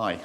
Hi. 0.00 0.20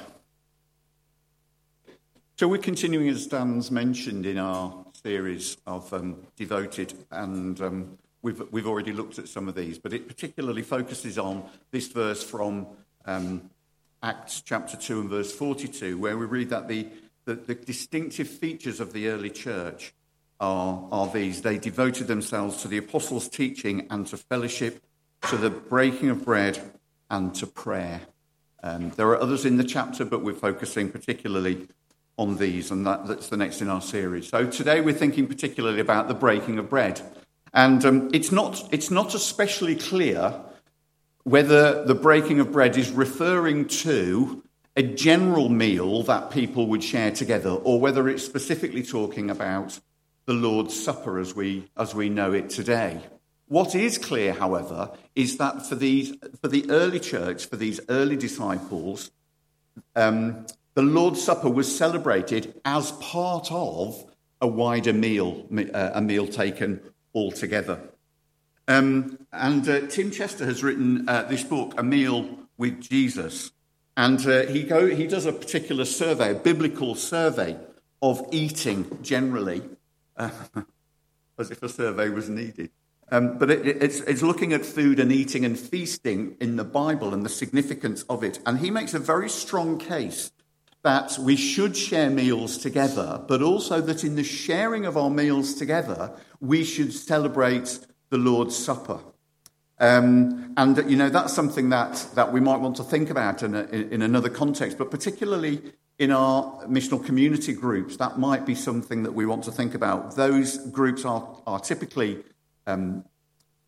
So 2.36 2.46
we're 2.46 2.58
continuing, 2.58 3.08
as 3.08 3.26
Dan's 3.26 3.72
mentioned, 3.72 4.24
in 4.24 4.38
our 4.38 4.86
series 5.02 5.56
of 5.66 5.92
um, 5.92 6.18
Devoted, 6.36 6.94
and 7.10 7.60
um, 7.60 7.98
we've, 8.22 8.40
we've 8.52 8.68
already 8.68 8.92
looked 8.92 9.18
at 9.18 9.26
some 9.26 9.48
of 9.48 9.56
these, 9.56 9.80
but 9.80 9.92
it 9.92 10.06
particularly 10.06 10.62
focuses 10.62 11.18
on 11.18 11.42
this 11.72 11.88
verse 11.88 12.22
from 12.22 12.68
um, 13.04 13.50
Acts 14.00 14.42
chapter 14.42 14.76
2 14.76 15.00
and 15.00 15.10
verse 15.10 15.32
42, 15.32 15.98
where 15.98 16.16
we 16.16 16.26
read 16.26 16.50
that 16.50 16.68
the, 16.68 16.86
the, 17.24 17.34
the 17.34 17.56
distinctive 17.56 18.28
features 18.28 18.78
of 18.78 18.92
the 18.92 19.08
early 19.08 19.30
church 19.30 19.92
are, 20.38 20.86
are 20.92 21.08
these. 21.08 21.42
They 21.42 21.58
devoted 21.58 22.06
themselves 22.06 22.62
to 22.62 22.68
the 22.68 22.78
apostles' 22.78 23.28
teaching 23.28 23.88
and 23.90 24.06
to 24.06 24.18
fellowship, 24.18 24.84
to 25.30 25.36
the 25.36 25.50
breaking 25.50 26.10
of 26.10 26.24
bread, 26.24 26.60
and 27.10 27.34
to 27.34 27.48
prayer. 27.48 28.02
Um, 28.64 28.92
there 28.96 29.08
are 29.08 29.20
others 29.20 29.44
in 29.44 29.58
the 29.58 29.64
chapter, 29.64 30.06
but 30.06 30.22
we're 30.22 30.32
focusing 30.32 30.90
particularly 30.90 31.68
on 32.16 32.38
these, 32.38 32.70
and 32.70 32.86
that, 32.86 33.06
that's 33.06 33.28
the 33.28 33.36
next 33.36 33.60
in 33.60 33.68
our 33.68 33.82
series. 33.82 34.30
So 34.30 34.46
today 34.46 34.80
we're 34.80 34.94
thinking 34.94 35.26
particularly 35.26 35.80
about 35.80 36.08
the 36.08 36.14
breaking 36.14 36.58
of 36.58 36.70
bread. 36.70 37.02
And 37.52 37.84
um, 37.84 38.10
it's, 38.14 38.32
not, 38.32 38.66
it's 38.72 38.90
not 38.90 39.14
especially 39.14 39.76
clear 39.76 40.40
whether 41.24 41.84
the 41.84 41.94
breaking 41.94 42.40
of 42.40 42.52
bread 42.52 42.78
is 42.78 42.90
referring 42.90 43.68
to 43.68 44.42
a 44.76 44.82
general 44.82 45.50
meal 45.50 46.02
that 46.04 46.30
people 46.30 46.66
would 46.68 46.82
share 46.82 47.10
together, 47.10 47.50
or 47.50 47.78
whether 47.78 48.08
it's 48.08 48.24
specifically 48.24 48.82
talking 48.82 49.28
about 49.28 49.78
the 50.24 50.32
Lord's 50.32 50.82
Supper 50.82 51.18
as 51.18 51.36
we, 51.36 51.68
as 51.76 51.94
we 51.94 52.08
know 52.08 52.32
it 52.32 52.48
today. 52.48 53.02
What 53.54 53.76
is 53.76 53.98
clear, 53.98 54.32
however, 54.32 54.90
is 55.14 55.36
that 55.36 55.64
for, 55.64 55.76
these, 55.76 56.12
for 56.42 56.48
the 56.48 56.68
early 56.70 56.98
church, 56.98 57.46
for 57.46 57.54
these 57.54 57.78
early 57.88 58.16
disciples, 58.16 59.12
um, 59.94 60.46
the 60.74 60.82
Lord's 60.82 61.22
Supper 61.22 61.48
was 61.48 61.78
celebrated 61.78 62.60
as 62.64 62.90
part 62.90 63.52
of 63.52 64.12
a 64.40 64.48
wider 64.48 64.92
meal, 64.92 65.46
uh, 65.72 65.90
a 65.94 66.00
meal 66.00 66.26
taken 66.26 66.80
all 67.12 67.30
together. 67.30 67.78
Um, 68.66 69.20
and 69.32 69.68
uh, 69.68 69.86
Tim 69.86 70.10
Chester 70.10 70.44
has 70.46 70.64
written 70.64 71.08
uh, 71.08 71.22
this 71.22 71.44
book, 71.44 71.74
A 71.78 71.84
Meal 71.84 72.28
with 72.58 72.80
Jesus. 72.80 73.52
And 73.96 74.18
uh, 74.26 74.46
he, 74.46 74.64
go, 74.64 74.88
he 74.88 75.06
does 75.06 75.26
a 75.26 75.32
particular 75.32 75.84
survey, 75.84 76.32
a 76.32 76.34
biblical 76.34 76.96
survey 76.96 77.56
of 78.02 78.20
eating 78.32 78.98
generally, 79.00 79.62
as 80.16 81.52
if 81.52 81.62
a 81.62 81.68
survey 81.68 82.08
was 82.08 82.28
needed. 82.28 82.70
Um, 83.14 83.38
but 83.38 83.48
it, 83.48 83.64
it's, 83.64 84.00
it's 84.00 84.22
looking 84.22 84.52
at 84.52 84.66
food 84.66 84.98
and 84.98 85.12
eating 85.12 85.44
and 85.44 85.56
feasting 85.56 86.36
in 86.40 86.56
the 86.56 86.64
Bible 86.64 87.14
and 87.14 87.24
the 87.24 87.28
significance 87.28 88.02
of 88.08 88.24
it. 88.24 88.40
And 88.44 88.58
he 88.58 88.72
makes 88.72 88.92
a 88.92 88.98
very 88.98 89.28
strong 89.28 89.78
case 89.78 90.32
that 90.82 91.16
we 91.20 91.36
should 91.36 91.76
share 91.76 92.10
meals 92.10 92.58
together, 92.58 93.22
but 93.28 93.40
also 93.40 93.80
that 93.82 94.02
in 94.02 94.16
the 94.16 94.24
sharing 94.24 94.84
of 94.84 94.96
our 94.96 95.10
meals 95.10 95.54
together, 95.54 96.10
we 96.40 96.64
should 96.64 96.92
celebrate 96.92 97.78
the 98.10 98.18
Lord's 98.18 98.56
Supper. 98.56 98.98
Um, 99.78 100.52
and, 100.56 100.76
you 100.90 100.96
know, 100.96 101.08
that's 101.08 101.32
something 101.32 101.68
that, 101.68 102.04
that 102.16 102.32
we 102.32 102.40
might 102.40 102.60
want 102.60 102.76
to 102.76 102.84
think 102.84 103.10
about 103.10 103.44
in, 103.44 103.54
a, 103.54 103.62
in 103.62 104.02
another 104.02 104.28
context, 104.28 104.76
but 104.76 104.90
particularly 104.90 105.62
in 106.00 106.10
our 106.10 106.64
missional 106.66 107.04
community 107.04 107.52
groups, 107.52 107.96
that 107.98 108.18
might 108.18 108.44
be 108.44 108.56
something 108.56 109.04
that 109.04 109.12
we 109.12 109.24
want 109.24 109.44
to 109.44 109.52
think 109.52 109.72
about. 109.72 110.16
Those 110.16 110.58
groups 110.72 111.04
are, 111.04 111.40
are 111.46 111.60
typically 111.60 112.24
um, 112.66 113.04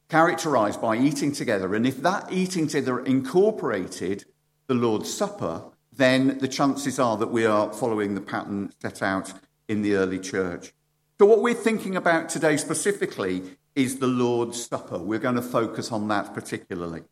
characterized 0.09 0.81
by 0.81 0.97
eating 0.97 1.33
together. 1.33 1.75
And 1.75 1.87
if 1.87 2.03
that 2.03 2.33
eating 2.33 2.67
together 2.67 3.01
incorporated 3.01 4.25
the 4.67 4.75
Lord's 4.75 5.13
Supper, 5.13 5.65
then 5.93 6.39
the 6.39 6.49
chances 6.49 6.99
are 6.99 7.17
that 7.17 7.31
we 7.31 7.47
are 7.47 7.73
following 7.73 8.15
the 8.15 8.21
pattern 8.21 8.73
set 8.81 9.03
out 9.03 9.33
in 9.69 9.83
the 9.83 9.95
early 9.95 10.19
church. 10.19 10.73
So, 11.19 11.27
what 11.27 11.43
we're 11.43 11.55
thinking 11.55 11.97
about 11.97 12.29
today 12.29 12.57
specifically 12.57 13.43
is 13.75 13.99
the 13.99 14.07
Lord's 14.07 14.67
Supper. 14.67 14.99
We're 14.99 15.19
going 15.19 15.37
to 15.37 15.43
focus 15.43 15.91
on 15.91 16.09
that 16.09 16.35
particularly. 16.35 17.03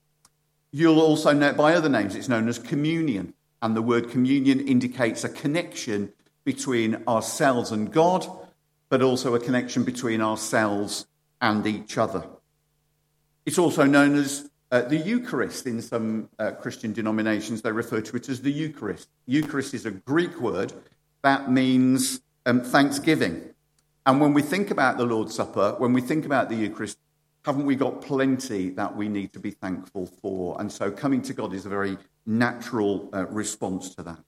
You'll 0.73 1.01
also 1.01 1.33
know 1.33 1.53
by 1.53 1.75
other 1.75 1.89
names, 1.89 2.15
it's 2.15 2.29
known 2.29 2.49
as 2.49 2.59
communion. 2.59 3.35
And 3.63 3.75
the 3.75 3.83
word 3.83 4.11
communion 4.11 4.67
indicates 4.67 5.25
a 5.25 5.29
connection 5.31 6.13
between 6.45 7.03
ourselves 7.09 7.71
and 7.71 7.91
God, 7.91 8.27
but 8.91 9.01
also 9.01 9.35
a 9.35 9.41
connection 9.41 9.85
between 9.85 10.21
ourselves 10.21 11.07
and 11.45 11.67
each 11.67 11.99
other. 11.99 12.25
It's 13.45 13.59
also 13.59 13.85
known 13.85 14.17
as 14.17 14.49
uh, 14.73 14.81
the 14.81 14.97
Eucharist. 14.97 15.67
In 15.67 15.83
some 15.83 16.31
uh, 16.39 16.53
Christian 16.53 16.95
denominations, 16.95 17.61
they 17.61 17.71
refer 17.71 18.01
to 18.01 18.17
it 18.17 18.31
as 18.31 18.41
the 18.41 18.51
Eucharist. 18.51 19.09
Eucharist 19.27 19.75
is 19.75 19.85
a 19.85 19.91
Greek 19.91 20.41
word 20.41 20.73
that 21.23 21.51
means 21.51 22.21
um, 22.47 22.63
thanksgiving. 22.63 23.51
And 24.07 24.21
when 24.21 24.35
we 24.35 24.43
think 24.43 24.71
about 24.71 24.99
the 24.99 25.05
Lord's 25.05 25.35
Supper, 25.35 25.75
when 25.79 25.93
we 25.93 26.01
think 26.01 26.25
about 26.25 26.49
the 26.49 26.57
Eucharist, 26.57 26.99
haven't 27.45 27.67
we 27.67 27.77
got 27.77 28.01
plenty 28.01 28.71
that 28.71 28.97
we 28.97 29.09
need 29.09 29.35
to 29.35 29.39
be 29.39 29.51
thankful 29.51 30.07
for? 30.07 30.59
And 30.59 30.73
so 30.73 30.91
coming 30.91 31.23
to 31.23 31.35
God 31.35 31.53
is 31.53 31.67
a 31.67 31.71
very 31.71 31.99
natural 32.25 33.11
uh, 33.13 33.27
response 33.27 33.95
to 33.97 34.03
that. 34.03 34.19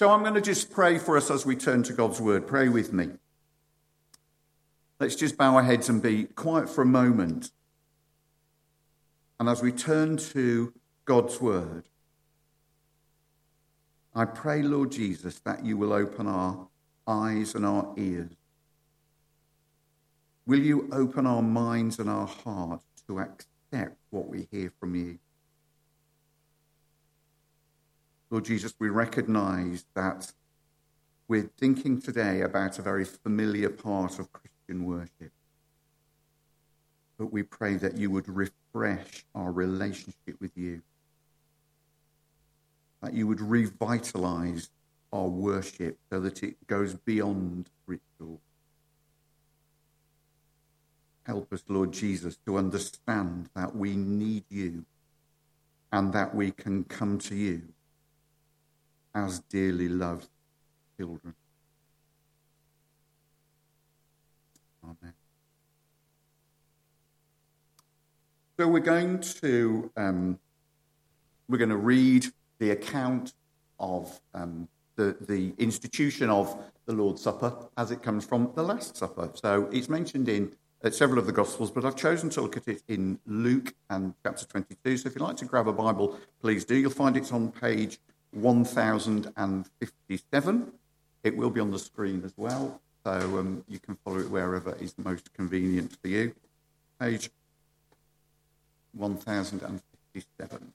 So 0.00 0.10
I'm 0.10 0.22
going 0.22 0.34
to 0.34 0.40
just 0.40 0.70
pray 0.70 0.98
for 0.98 1.16
us 1.16 1.30
as 1.30 1.46
we 1.46 1.56
turn 1.56 1.84
to 1.84 1.92
God's 1.92 2.20
word. 2.20 2.46
Pray 2.46 2.68
with 2.68 2.92
me. 2.92 3.10
Let's 4.98 5.14
just 5.14 5.36
bow 5.36 5.56
our 5.56 5.62
heads 5.62 5.90
and 5.90 6.02
be 6.02 6.24
quiet 6.24 6.70
for 6.70 6.80
a 6.80 6.86
moment. 6.86 7.50
And 9.38 9.48
as 9.48 9.60
we 9.60 9.70
turn 9.70 10.16
to 10.18 10.72
God's 11.04 11.38
word, 11.38 11.84
I 14.14 14.24
pray, 14.24 14.62
Lord 14.62 14.92
Jesus, 14.92 15.38
that 15.40 15.62
you 15.62 15.76
will 15.76 15.92
open 15.92 16.26
our 16.26 16.68
eyes 17.06 17.54
and 17.54 17.66
our 17.66 17.92
ears. 17.98 18.32
Will 20.46 20.60
you 20.60 20.88
open 20.90 21.26
our 21.26 21.42
minds 21.42 21.98
and 21.98 22.08
our 22.08 22.26
hearts 22.26 22.86
to 23.08 23.18
accept 23.18 23.98
what 24.08 24.28
we 24.28 24.48
hear 24.50 24.72
from 24.80 24.94
you? 24.94 25.18
Lord 28.30 28.46
Jesus, 28.46 28.72
we 28.78 28.88
recognize 28.88 29.84
that 29.94 30.32
we're 31.28 31.50
thinking 31.58 32.00
today 32.00 32.40
about 32.40 32.78
a 32.78 32.82
very 32.82 33.04
familiar 33.04 33.68
part 33.68 34.18
of 34.18 34.32
Christianity 34.32 34.55
in 34.68 34.84
worship. 34.84 35.32
But 37.18 37.32
we 37.32 37.42
pray 37.42 37.76
that 37.76 37.96
you 37.96 38.10
would 38.10 38.28
refresh 38.28 39.24
our 39.34 39.50
relationship 39.50 40.36
with 40.40 40.52
you, 40.54 40.82
that 43.02 43.14
you 43.14 43.26
would 43.26 43.40
revitalize 43.40 44.70
our 45.12 45.28
worship 45.28 45.98
so 46.10 46.20
that 46.20 46.42
it 46.42 46.66
goes 46.66 46.94
beyond 46.94 47.70
ritual. 47.86 48.40
Help 51.24 51.52
us, 51.52 51.64
Lord 51.68 51.92
Jesus, 51.92 52.36
to 52.46 52.56
understand 52.56 53.48
that 53.54 53.74
we 53.74 53.96
need 53.96 54.44
you 54.48 54.84
and 55.90 56.12
that 56.12 56.34
we 56.34 56.50
can 56.50 56.84
come 56.84 57.18
to 57.18 57.34
you 57.34 57.62
as 59.14 59.40
dearly 59.40 59.88
loved 59.88 60.28
children. 60.98 61.34
Amen. 64.86 65.14
So 68.58 68.68
we're 68.68 68.80
going 68.80 69.20
to 69.20 69.90
um, 69.96 70.38
we're 71.48 71.58
going 71.58 71.70
to 71.70 71.76
read 71.76 72.26
the 72.58 72.70
account 72.70 73.34
of 73.78 74.20
um, 74.32 74.68
the 74.94 75.16
the 75.20 75.52
institution 75.58 76.30
of 76.30 76.56
the 76.86 76.92
Lord's 76.92 77.20
Supper 77.20 77.52
as 77.76 77.90
it 77.90 78.02
comes 78.02 78.24
from 78.24 78.52
the 78.54 78.62
Last 78.62 78.96
Supper. 78.96 79.30
So 79.34 79.68
it's 79.72 79.88
mentioned 79.88 80.28
in 80.28 80.52
uh, 80.84 80.90
several 80.90 81.18
of 81.18 81.26
the 81.26 81.32
Gospels, 81.32 81.72
but 81.72 81.84
I've 81.84 81.96
chosen 81.96 82.30
to 82.30 82.40
look 82.40 82.56
at 82.56 82.68
it 82.68 82.82
in 82.86 83.18
Luke 83.26 83.74
and 83.90 84.14
chapter 84.22 84.46
22. 84.46 84.98
So 84.98 85.08
if 85.08 85.16
you'd 85.16 85.22
like 85.22 85.36
to 85.38 85.44
grab 85.44 85.66
a 85.66 85.72
Bible, 85.72 86.16
please 86.40 86.64
do. 86.64 86.76
You'll 86.76 86.92
find 86.92 87.16
it's 87.16 87.32
on 87.32 87.50
page 87.50 87.98
1057. 88.30 90.72
It 91.24 91.36
will 91.36 91.50
be 91.50 91.60
on 91.60 91.72
the 91.72 91.78
screen 91.78 92.22
as 92.24 92.32
well. 92.36 92.80
So 93.06 93.38
um, 93.38 93.62
you 93.68 93.78
can 93.78 93.94
follow 94.04 94.18
it 94.18 94.28
wherever 94.28 94.74
is 94.80 94.92
most 94.98 95.32
convenient 95.32 95.96
for 96.02 96.08
you. 96.08 96.34
Page 96.98 97.30
1057. 98.94 100.72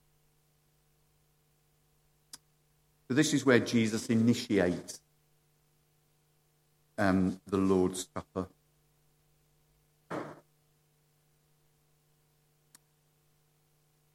So 3.10 3.14
this 3.14 3.34
is 3.34 3.46
where 3.46 3.60
Jesus 3.60 4.08
initiates 4.10 5.02
um, 6.98 7.38
the 7.48 7.58
Lord's 7.58 8.08
Supper. 8.14 8.48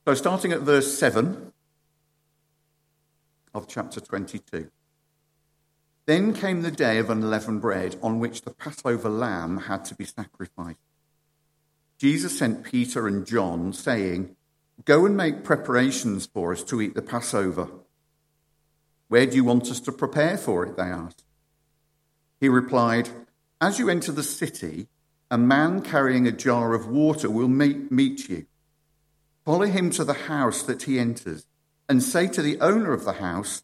So 0.07 0.15
starting 0.15 0.53
at 0.53 0.61
verse 0.61 0.99
7 0.99 1.53
of 3.53 3.69
chapter 3.69 4.01
22. 4.01 4.71
Then 6.07 6.33
came 6.33 6.63
the 6.63 6.71
day 6.71 6.99
of 6.99 7.11
unleavened 7.11 7.61
bread 7.61 7.97
on 8.01 8.21
which 8.21 8.43
the 8.43 8.53
Passover 8.53 9.09
lamb 9.09 9.59
had 9.59 9.85
to 9.87 9.95
be 9.95 10.05
sacrificed. 10.05 10.79
Jesus 11.99 12.39
sent 12.39 12.63
Peter 12.63 13.09
and 13.09 13.27
John, 13.27 13.73
saying, 13.73 14.37
Go 14.85 15.05
and 15.05 15.17
make 15.17 15.43
preparations 15.43 16.27
for 16.27 16.53
us 16.53 16.63
to 16.65 16.81
eat 16.81 16.95
the 16.95 17.03
Passover. 17.03 17.69
Where 19.09 19.27
do 19.27 19.35
you 19.35 19.45
want 19.45 19.71
us 19.71 19.81
to 19.81 19.93
prepare 19.93 20.37
for 20.37 20.65
it? 20.65 20.77
They 20.77 20.83
asked. 20.83 21.25
He 22.41 22.49
replied, 22.49 23.09
As 23.61 23.79
you 23.79 23.89
enter 23.89 24.13
the 24.13 24.23
city, 24.23 24.89
a 25.31 25.39
man 25.39 25.81
carrying 25.81 26.27
a 26.27 26.33
jar 26.33 26.75
of 26.75 26.87
water 26.87 27.31
will 27.31 27.49
meet, 27.49 28.29
you. 28.29 28.47
Follow 29.45 29.67
him 29.67 29.91
to 29.91 30.05
the 30.05 30.13
house 30.13 30.63
that 30.63 30.85
he 30.85 30.99
enters, 30.99 31.47
and 31.89 32.03
say 32.03 32.29
to 32.29 32.43
the 32.43 32.61
owner 32.61 32.93
of 32.93 33.05
the 33.05 33.15
house, 33.15 33.63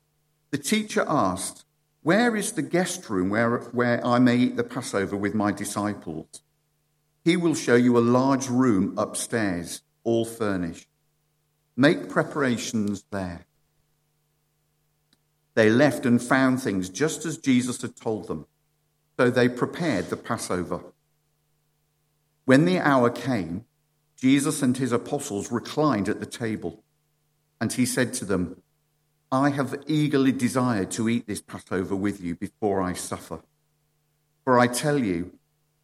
The 0.50 0.58
teacher 0.58 1.04
asked, 1.06 1.64
Where 2.02 2.34
is 2.34 2.52
the 2.52 2.62
guest 2.62 3.08
room 3.08 3.30
where, 3.30 3.58
where 3.58 4.04
I 4.04 4.18
may 4.18 4.36
eat 4.36 4.56
the 4.56 4.64
Passover 4.64 5.16
with 5.16 5.34
my 5.34 5.52
disciples? 5.52 6.42
He 7.24 7.36
will 7.36 7.54
show 7.54 7.76
you 7.76 7.96
a 7.96 8.00
large 8.00 8.48
room 8.48 8.94
upstairs, 8.98 9.82
all 10.02 10.24
furnished. 10.24 10.88
Make 11.76 12.08
preparations 12.08 13.04
there. 13.10 13.46
They 15.54 15.70
left 15.70 16.04
and 16.04 16.20
found 16.20 16.60
things 16.60 16.88
just 16.88 17.24
as 17.24 17.38
Jesus 17.38 17.82
had 17.82 17.94
told 17.94 18.26
them. 18.26 18.46
So 19.16 19.30
they 19.30 19.48
prepared 19.48 20.10
the 20.10 20.16
Passover. 20.16 20.80
When 22.44 22.64
the 22.64 22.80
hour 22.80 23.10
came, 23.10 23.64
Jesus 24.16 24.62
and 24.62 24.76
his 24.76 24.92
apostles 24.92 25.52
reclined 25.52 26.08
at 26.08 26.18
the 26.18 26.26
table, 26.26 26.82
and 27.60 27.72
he 27.72 27.86
said 27.86 28.12
to 28.14 28.24
them, 28.24 28.61
I 29.32 29.48
have 29.48 29.82
eagerly 29.86 30.30
desired 30.30 30.90
to 30.90 31.08
eat 31.08 31.26
this 31.26 31.40
Passover 31.40 31.96
with 31.96 32.20
you 32.20 32.34
before 32.34 32.82
I 32.82 32.92
suffer. 32.92 33.40
For 34.44 34.58
I 34.58 34.66
tell 34.66 34.98
you, 34.98 35.38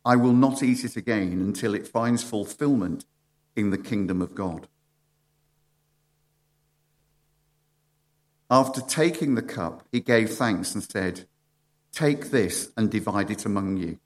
I 0.04 0.16
will 0.16 0.34
not 0.34 0.62
eat 0.62 0.84
it 0.84 0.96
again 0.96 1.40
until 1.40 1.74
it 1.74 1.88
finds 1.88 2.22
fulfillment 2.22 3.06
in 3.56 3.70
the 3.70 3.78
kingdom 3.78 4.20
of 4.20 4.34
God. 4.34 4.68
After 8.50 8.82
taking 8.82 9.34
the 9.34 9.42
cup, 9.42 9.82
he 9.90 10.00
gave 10.00 10.28
thanks 10.30 10.74
and 10.74 10.84
said, 10.84 11.26
Take 11.90 12.30
this 12.30 12.70
and 12.76 12.90
divide 12.90 13.30
it 13.30 13.46
among 13.46 13.78
you. 13.78 13.98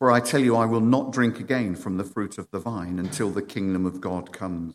For 0.00 0.10
I 0.10 0.18
tell 0.18 0.40
you, 0.40 0.56
I 0.56 0.66
will 0.66 0.80
not 0.80 1.12
drink 1.12 1.38
again 1.38 1.76
from 1.76 1.98
the 1.98 2.04
fruit 2.04 2.36
of 2.36 2.50
the 2.50 2.58
vine 2.58 2.98
until 2.98 3.30
the 3.30 3.42
kingdom 3.42 3.86
of 3.86 4.00
God 4.00 4.32
comes. 4.32 4.74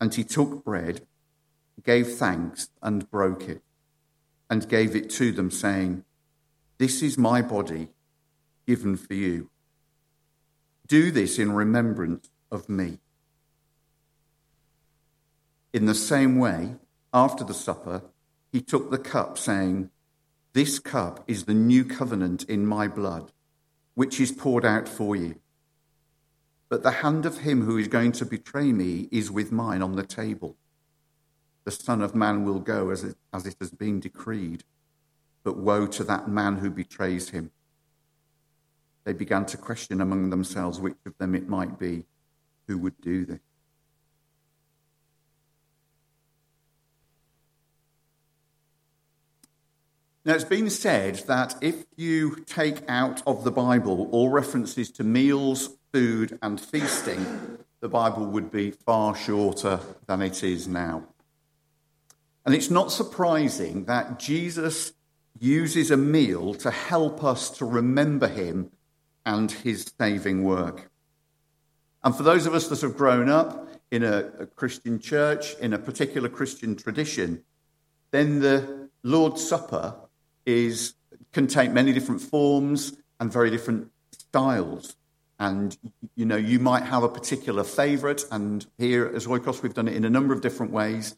And 0.00 0.12
he 0.12 0.24
took 0.24 0.64
bread, 0.64 1.06
gave 1.84 2.12
thanks, 2.14 2.68
and 2.82 3.10
broke 3.10 3.48
it, 3.48 3.62
and 4.48 4.68
gave 4.68 4.94
it 4.96 5.10
to 5.10 5.32
them, 5.32 5.50
saying, 5.50 6.04
This 6.78 7.02
is 7.02 7.18
my 7.18 7.42
body 7.42 7.88
given 8.66 8.96
for 8.96 9.14
you. 9.14 9.50
Do 10.86 11.10
this 11.10 11.38
in 11.38 11.52
remembrance 11.52 12.30
of 12.50 12.68
me. 12.68 12.98
In 15.72 15.86
the 15.86 15.94
same 15.94 16.38
way, 16.38 16.74
after 17.12 17.44
the 17.44 17.54
supper, 17.54 18.02
he 18.50 18.60
took 18.60 18.90
the 18.90 18.98
cup, 18.98 19.38
saying, 19.38 19.90
This 20.52 20.78
cup 20.78 21.22
is 21.28 21.44
the 21.44 21.54
new 21.54 21.84
covenant 21.84 22.44
in 22.44 22.66
my 22.66 22.88
blood, 22.88 23.32
which 23.94 24.20
is 24.20 24.32
poured 24.32 24.64
out 24.64 24.88
for 24.88 25.14
you. 25.14 25.36
But 26.68 26.82
the 26.82 27.02
hand 27.02 27.26
of 27.26 27.38
him 27.38 27.62
who 27.62 27.76
is 27.76 27.88
going 27.88 28.12
to 28.12 28.24
betray 28.24 28.72
me 28.72 29.08
is 29.10 29.30
with 29.30 29.52
mine 29.52 29.82
on 29.82 29.96
the 29.96 30.06
table. 30.06 30.56
The 31.70 31.76
Son 31.84 32.02
of 32.02 32.16
Man 32.16 32.44
will 32.44 32.58
go 32.58 32.90
as 32.90 33.04
it, 33.04 33.16
as 33.32 33.46
it 33.46 33.54
has 33.60 33.70
been 33.70 34.00
decreed, 34.00 34.64
but 35.44 35.56
woe 35.56 35.86
to 35.86 36.02
that 36.02 36.26
man 36.26 36.56
who 36.56 36.68
betrays 36.68 37.30
him. 37.30 37.52
They 39.04 39.12
began 39.12 39.46
to 39.46 39.56
question 39.56 40.00
among 40.00 40.30
themselves 40.30 40.80
which 40.80 40.96
of 41.06 41.16
them 41.18 41.32
it 41.36 41.48
might 41.48 41.78
be 41.78 42.06
who 42.66 42.76
would 42.78 43.00
do 43.00 43.24
this. 43.24 43.38
Now, 50.24 50.34
it's 50.34 50.42
been 50.42 50.70
said 50.70 51.22
that 51.28 51.54
if 51.60 51.84
you 51.94 52.34
take 52.46 52.82
out 52.88 53.22
of 53.28 53.44
the 53.44 53.52
Bible 53.52 54.08
all 54.10 54.30
references 54.30 54.90
to 54.90 55.04
meals, 55.04 55.76
food, 55.92 56.36
and 56.42 56.60
feasting, 56.60 57.58
the 57.78 57.88
Bible 57.88 58.26
would 58.26 58.50
be 58.50 58.72
far 58.72 59.14
shorter 59.14 59.78
than 60.08 60.20
it 60.20 60.42
is 60.42 60.66
now. 60.66 61.04
And 62.44 62.54
it's 62.54 62.70
not 62.70 62.90
surprising 62.90 63.84
that 63.84 64.18
Jesus 64.18 64.92
uses 65.38 65.90
a 65.90 65.96
meal 65.96 66.54
to 66.54 66.70
help 66.70 67.22
us 67.22 67.50
to 67.50 67.64
remember 67.64 68.28
him 68.28 68.70
and 69.24 69.50
his 69.50 69.92
saving 69.98 70.44
work. 70.44 70.90
And 72.02 72.14
for 72.14 72.22
those 72.22 72.46
of 72.46 72.54
us 72.54 72.68
that 72.68 72.80
have 72.80 72.96
grown 72.96 73.28
up 73.28 73.68
in 73.90 74.02
a, 74.02 74.30
a 74.38 74.46
Christian 74.46 74.98
church, 74.98 75.54
in 75.56 75.72
a 75.72 75.78
particular 75.78 76.28
Christian 76.28 76.76
tradition, 76.76 77.42
then 78.10 78.40
the 78.40 78.88
Lord's 79.02 79.46
Supper 79.46 79.96
is 80.46 80.94
can 81.32 81.46
take 81.46 81.70
many 81.70 81.92
different 81.92 82.20
forms 82.20 82.96
and 83.20 83.32
very 83.32 83.50
different 83.50 83.90
styles. 84.12 84.96
And 85.38 85.76
you 86.16 86.24
know, 86.24 86.36
you 86.36 86.58
might 86.58 86.84
have 86.84 87.02
a 87.02 87.08
particular 87.08 87.64
favourite, 87.64 88.24
and 88.30 88.66
here 88.78 89.06
at 89.06 89.22
Oikos 89.22 89.62
we've 89.62 89.74
done 89.74 89.88
it 89.88 89.94
in 89.94 90.04
a 90.04 90.10
number 90.10 90.34
of 90.34 90.40
different 90.40 90.72
ways. 90.72 91.14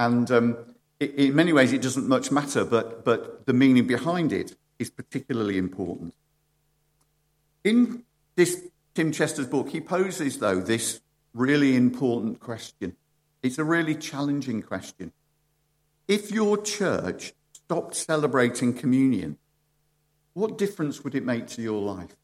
And 0.00 0.30
um, 0.30 0.56
it, 0.98 1.14
in 1.16 1.34
many 1.34 1.52
ways, 1.52 1.74
it 1.74 1.82
doesn't 1.82 2.08
much 2.08 2.30
matter, 2.32 2.64
but 2.64 3.04
but 3.04 3.44
the 3.44 3.52
meaning 3.52 3.86
behind 3.86 4.32
it 4.32 4.56
is 4.78 4.88
particularly 4.88 5.58
important. 5.58 6.14
In 7.64 8.04
this 8.34 8.62
Tim 8.94 9.12
Chester's 9.12 9.46
book, 9.46 9.68
he 9.68 9.82
poses 9.82 10.38
though 10.38 10.58
this 10.58 11.02
really 11.34 11.76
important 11.76 12.40
question. 12.40 12.96
It's 13.42 13.58
a 13.58 13.64
really 13.64 13.94
challenging 13.94 14.62
question. 14.62 15.12
If 16.08 16.32
your 16.32 16.56
church 16.62 17.34
stopped 17.52 17.94
celebrating 17.94 18.72
communion, 18.72 19.36
what 20.32 20.56
difference 20.56 21.04
would 21.04 21.14
it 21.14 21.26
make 21.26 21.46
to 21.48 21.60
your 21.60 21.82
life? 21.82 22.16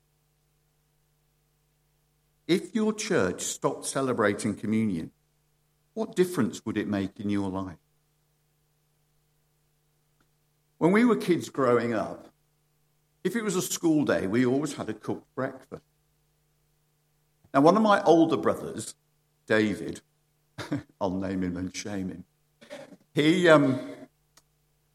If 2.49 2.75
your 2.75 2.95
church 2.95 3.43
stopped 3.43 3.85
celebrating 3.85 4.55
communion, 4.55 5.11
what 5.97 6.15
difference 6.15 6.61
would 6.67 6.77
it 6.77 6.87
make 6.87 7.19
in 7.19 7.31
your 7.31 7.49
life? 7.49 7.79
When 10.77 10.93
we 10.93 11.07
were 11.07 11.17
kids 11.17 11.49
growing 11.49 11.95
up, 11.95 12.29
if 13.25 13.35
it 13.35 13.43
was 13.43 13.57
a 13.57 13.63
school 13.63 14.05
day, 14.05 14.27
we 14.27 14.45
always 14.45 14.75
had 14.75 14.91
a 14.91 14.93
cooked 14.93 15.35
breakfast. 15.35 15.83
Now, 17.55 17.63
one 17.63 17.79
of 17.79 17.83
my 17.83 18.03
older 18.03 18.37
brothers, 18.37 18.95
David, 19.47 20.03
I'll 21.01 21.09
name 21.13 21.43
him 21.43 21.57
and 21.57 21.75
shame 21.75 22.11
him, 22.11 22.25
he, 23.15 23.49
um, 23.49 23.81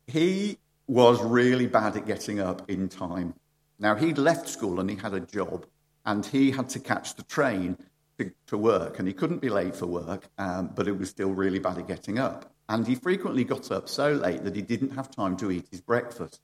he 0.06 0.60
was 0.86 1.20
really 1.24 1.66
bad 1.66 1.98
at 1.98 2.06
getting 2.06 2.40
up 2.40 2.70
in 2.70 2.88
time. 2.88 3.34
Now, 3.80 3.96
he'd 3.96 4.20
left 4.20 4.48
school 4.48 4.80
and 4.80 4.88
he 4.88 4.98
had 4.98 5.16
a 5.16 5.20
job, 5.20 5.66
and 6.06 6.24
he 6.24 6.52
had 6.52 6.70
to 6.70 6.80
catch 6.80 7.16
the 7.16 7.24
train 7.24 7.76
to, 8.20 8.32
to 8.48 8.58
work, 8.58 9.00
and 9.00 9.08
he 9.08 9.14
couldn't 9.14 9.42
be 9.42 9.50
late 9.50 9.76
for 9.76 9.88
work, 9.88 10.30
um, 10.38 10.72
but 10.76 10.88
it 10.88 10.98
was 10.98 11.10
still 11.10 11.32
really 11.32 11.60
bad 11.60 11.78
at 11.78 11.88
getting 11.88 12.20
up. 12.20 12.54
And 12.70 12.88
he 12.88 12.96
frequently 12.96 13.44
got 13.44 13.72
up 13.72 13.90
so 13.90 14.12
late 14.12 14.44
that 14.44 14.56
he 14.56 14.62
didn't 14.62 14.92
have 14.92 15.12
time 15.12 15.36
to 15.38 15.52
eat 15.52 15.68
his 15.72 15.82
breakfast. 15.82 16.42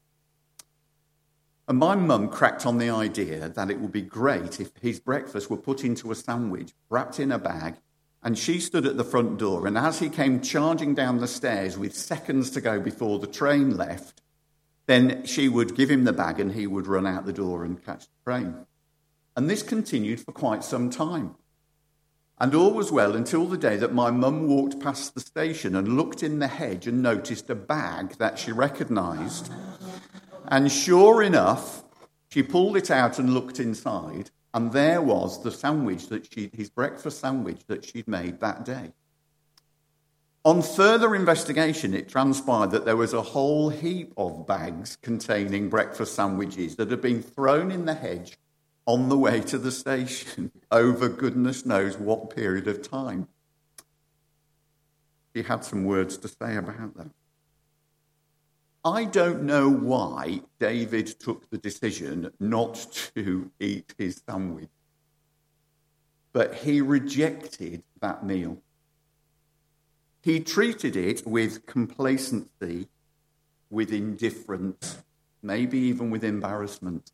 And 1.67 1.77
my 1.77 1.95
mum 1.95 2.29
cracked 2.29 2.65
on 2.65 2.77
the 2.77 2.89
idea 2.89 3.49
that 3.49 3.69
it 3.69 3.79
would 3.79 3.91
be 3.91 4.01
great 4.01 4.59
if 4.59 4.71
his 4.81 4.99
breakfast 4.99 5.49
were 5.49 5.57
put 5.57 5.83
into 5.83 6.11
a 6.11 6.15
sandwich, 6.15 6.73
wrapped 6.89 7.19
in 7.19 7.31
a 7.31 7.39
bag, 7.39 7.75
and 8.23 8.37
she 8.37 8.59
stood 8.59 8.85
at 8.85 8.97
the 8.97 9.03
front 9.03 9.37
door, 9.37 9.67
and 9.67 9.77
as 9.77 9.99
he 9.99 10.09
came 10.09 10.41
charging 10.41 10.95
down 10.95 11.19
the 11.19 11.27
stairs 11.27 11.77
with 11.77 11.95
seconds 11.95 12.49
to 12.51 12.61
go 12.61 12.79
before 12.79 13.19
the 13.19 13.27
train 13.27 13.77
left, 13.77 14.21
then 14.87 15.25
she 15.25 15.47
would 15.49 15.75
give 15.75 15.91
him 15.91 16.05
the 16.05 16.13
bag 16.13 16.39
and 16.39 16.53
he 16.53 16.65
would 16.65 16.87
run 16.87 17.05
out 17.05 17.25
the 17.25 17.33
door 17.33 17.63
and 17.63 17.85
catch 17.85 18.05
the 18.05 18.31
train. 18.31 18.65
And 19.35 19.49
this 19.49 19.61
continued 19.61 20.21
for 20.21 20.31
quite 20.31 20.63
some 20.63 20.89
time. 20.89 21.35
And 22.39 22.53
all 22.53 22.71
was 22.71 22.91
well 22.91 23.15
until 23.15 23.45
the 23.45 23.57
day 23.57 23.77
that 23.77 23.93
my 23.93 24.11
mum 24.11 24.47
walked 24.47 24.79
past 24.79 25.15
the 25.15 25.21
station 25.21 25.75
and 25.75 25.97
looked 25.97 26.21
in 26.21 26.37
the 26.37 26.47
hedge 26.47 26.85
and 26.85 27.01
noticed 27.01 27.49
a 27.49 27.55
bag 27.55 28.17
that 28.17 28.37
she 28.37 28.51
recognised. 28.51 29.51
And 30.47 30.71
sure 30.71 31.23
enough, 31.23 31.83
she 32.29 32.43
pulled 32.43 32.77
it 32.77 32.91
out 32.91 33.17
and 33.17 33.33
looked 33.33 33.59
inside, 33.59 34.29
and 34.53 34.71
there 34.71 35.01
was 35.01 35.41
the 35.41 35.51
sandwich 35.51 36.07
that 36.09 36.31
she, 36.31 36.51
his 36.53 36.69
breakfast 36.69 37.19
sandwich 37.19 37.61
that 37.67 37.83
she'd 37.83 38.07
made 38.07 38.39
that 38.39 38.63
day. 38.63 38.91
On 40.45 40.61
further 40.61 41.15
investigation, 41.15 41.93
it 41.93 42.07
transpired 42.07 42.71
that 42.71 42.85
there 42.85 42.95
was 42.95 43.13
a 43.13 43.21
whole 43.21 43.69
heap 43.69 44.13
of 44.15 44.45
bags 44.45 44.97
containing 45.01 45.69
breakfast 45.69 46.13
sandwiches 46.15 46.75
that 46.75 46.91
had 46.91 47.01
been 47.01 47.21
thrown 47.21 47.71
in 47.71 47.85
the 47.85 47.95
hedge 47.95 48.37
on 48.87 49.09
the 49.09 49.17
way 49.17 49.41
to 49.41 49.57
the 49.57 49.71
station 49.71 50.49
over 50.71 51.09
goodness 51.09 51.65
knows 51.65 51.97
what 51.97 52.33
period 52.35 52.67
of 52.67 52.81
time. 52.81 53.27
She 55.35 55.43
had 55.43 55.63
some 55.63 55.83
words 55.83 56.17
to 56.17 56.27
say 56.27 56.55
about 56.55 56.95
that. 56.95 57.11
I 58.85 59.03
don't 59.03 59.43
know 59.43 59.69
why 59.69 60.41
David 60.59 61.07
took 61.19 61.49
the 61.49 61.57
decision 61.57 62.31
not 62.39 63.09
to 63.15 63.51
eat 63.59 63.93
his 63.97 64.23
sandwich, 64.27 64.69
but 66.31 66.55
he 66.55 66.79
rejected 66.79 67.83
that 67.99 68.25
meal. 68.25 68.57
He 70.21 70.39
treated 70.39 70.95
it 70.95 71.27
with 71.27 71.65
complacency, 71.65 72.87
with 73.69 73.91
indifference, 73.91 74.99
maybe 75.43 75.77
even 75.77 76.09
with 76.09 76.23
embarrassment. 76.23 77.11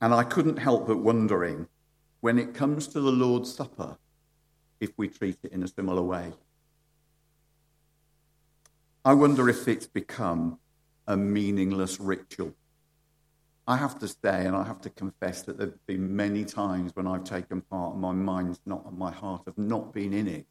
And 0.00 0.14
I 0.14 0.22
couldn't 0.22 0.58
help 0.58 0.86
but 0.86 0.98
wondering 0.98 1.66
when 2.20 2.38
it 2.38 2.54
comes 2.54 2.86
to 2.88 3.00
the 3.00 3.12
Lord's 3.12 3.52
Supper 3.52 3.96
if 4.80 4.90
we 4.96 5.08
treat 5.08 5.38
it 5.42 5.52
in 5.52 5.62
a 5.62 5.68
similar 5.68 6.02
way. 6.02 6.32
I 9.04 9.14
wonder 9.14 9.48
if 9.48 9.66
it's 9.66 9.86
become 9.86 10.58
a 11.06 11.16
meaningless 11.16 11.98
ritual. 11.98 12.54
I 13.66 13.76
have 13.76 13.98
to 13.98 14.08
say, 14.08 14.46
and 14.46 14.56
I 14.56 14.64
have 14.64 14.80
to 14.82 14.90
confess 14.90 15.42
that 15.42 15.58
there 15.58 15.68
have 15.68 15.86
been 15.86 16.14
many 16.14 16.44
times 16.44 16.94
when 16.94 17.06
I've 17.06 17.24
taken 17.24 17.60
part, 17.60 17.92
and 17.92 18.00
my 18.00 18.12
mind's 18.12 18.60
not, 18.64 18.86
and 18.86 18.98
my 18.98 19.10
heart 19.10 19.42
have 19.46 19.58
not 19.58 19.92
been 19.92 20.12
in 20.12 20.26
it. 20.26 20.46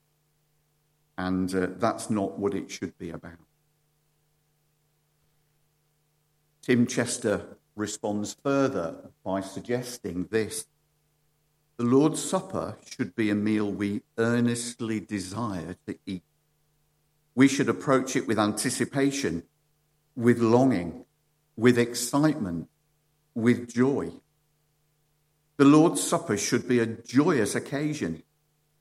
And 1.18 1.54
uh, 1.56 1.68
that's 1.78 2.10
not 2.10 2.38
what 2.38 2.54
it 2.54 2.70
should 2.70 2.98
be 2.98 3.10
about. 3.10 3.40
Tim 6.62 6.86
Chester 6.86 7.58
responds 7.78 8.36
further 8.44 9.12
by 9.24 9.42
suggesting 9.42 10.28
this 10.32 10.66
The 11.78 11.86
Lord's 11.86 12.24
Supper 12.24 12.78
should 12.86 13.16
be 13.16 13.30
a 13.30 13.36
meal 13.36 13.72
we 13.72 14.02
earnestly 14.18 15.00
desire 15.00 15.76
to 15.86 15.98
eat. 16.06 16.24
We 17.36 17.48
should 17.48 17.70
approach 17.70 18.16
it 18.16 18.28
with 18.28 18.40
anticipation, 18.40 19.44
with 20.16 20.40
longing, 20.40 21.06
with 21.56 21.78
excitement, 21.78 22.68
with 23.36 23.72
joy. 23.72 24.12
The 25.58 25.66
Lord's 25.66 26.02
Supper 26.02 26.38
should 26.38 26.68
be 26.68 26.80
a 26.80 26.86
joyous 26.86 27.56
occasion, 27.56 28.24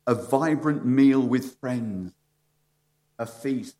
a 0.07 0.15
vibrant 0.15 0.87
meal 0.87 1.21
with 1.21 1.59
friends, 1.59 2.13
a 3.19 3.27
feast. 3.27 3.77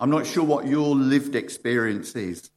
I'm 0.00 0.10
not 0.10 0.26
sure 0.26 0.44
what 0.44 0.66
your 0.66 0.94
lived 0.94 1.34
experience 1.34 2.14
is. 2.16 2.50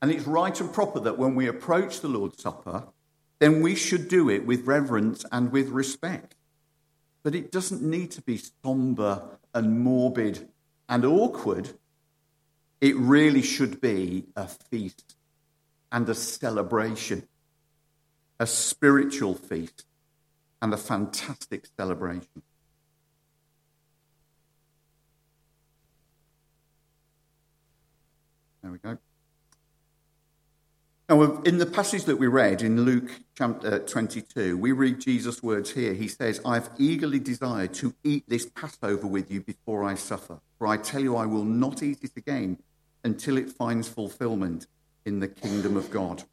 And 0.00 0.10
it's 0.10 0.26
right 0.26 0.58
and 0.60 0.72
proper 0.72 1.00
that 1.00 1.18
when 1.18 1.34
we 1.34 1.48
approach 1.48 2.00
the 2.00 2.08
Lord's 2.08 2.42
Supper, 2.42 2.84
then 3.38 3.62
we 3.62 3.74
should 3.74 4.08
do 4.08 4.28
it 4.28 4.46
with 4.46 4.66
reverence 4.66 5.24
and 5.30 5.52
with 5.52 5.68
respect. 5.68 6.34
But 7.22 7.34
it 7.34 7.52
doesn't 7.52 7.82
need 7.82 8.10
to 8.12 8.22
be 8.22 8.40
somber 8.64 9.22
and 9.54 9.80
morbid 9.80 10.48
and 10.88 11.04
awkward. 11.04 11.70
It 12.80 12.96
really 12.96 13.42
should 13.42 13.80
be 13.80 14.26
a 14.36 14.46
feast 14.46 15.16
and 15.90 16.08
a 16.08 16.14
celebration, 16.14 17.26
a 18.38 18.46
spiritual 18.46 19.34
feast 19.34 19.84
and 20.62 20.72
a 20.72 20.76
fantastic 20.76 21.66
celebration. 21.76 22.42
There 28.68 28.72
we 28.74 28.78
go. 28.80 28.98
Now, 31.08 31.40
in 31.40 31.56
the 31.56 31.64
passage 31.64 32.04
that 32.04 32.16
we 32.16 32.26
read 32.26 32.60
in 32.60 32.82
Luke 32.82 33.10
chapter 33.34 33.78
22, 33.78 34.58
we 34.58 34.72
read 34.72 35.00
Jesus' 35.00 35.42
words 35.42 35.70
here. 35.70 35.94
He 35.94 36.06
says, 36.06 36.38
I 36.44 36.56
have 36.56 36.68
eagerly 36.76 37.18
desired 37.18 37.72
to 37.74 37.94
eat 38.04 38.28
this 38.28 38.44
Passover 38.44 39.06
with 39.06 39.30
you 39.30 39.40
before 39.40 39.84
I 39.84 39.94
suffer. 39.94 40.40
For 40.58 40.66
I 40.66 40.76
tell 40.76 41.00
you, 41.00 41.16
I 41.16 41.24
will 41.24 41.46
not 41.46 41.82
eat 41.82 42.00
it 42.02 42.14
again 42.18 42.58
until 43.02 43.38
it 43.38 43.48
finds 43.48 43.88
fulfillment 43.88 44.66
in 45.06 45.20
the 45.20 45.28
kingdom 45.28 45.74
of 45.74 45.90
God. 45.90 46.24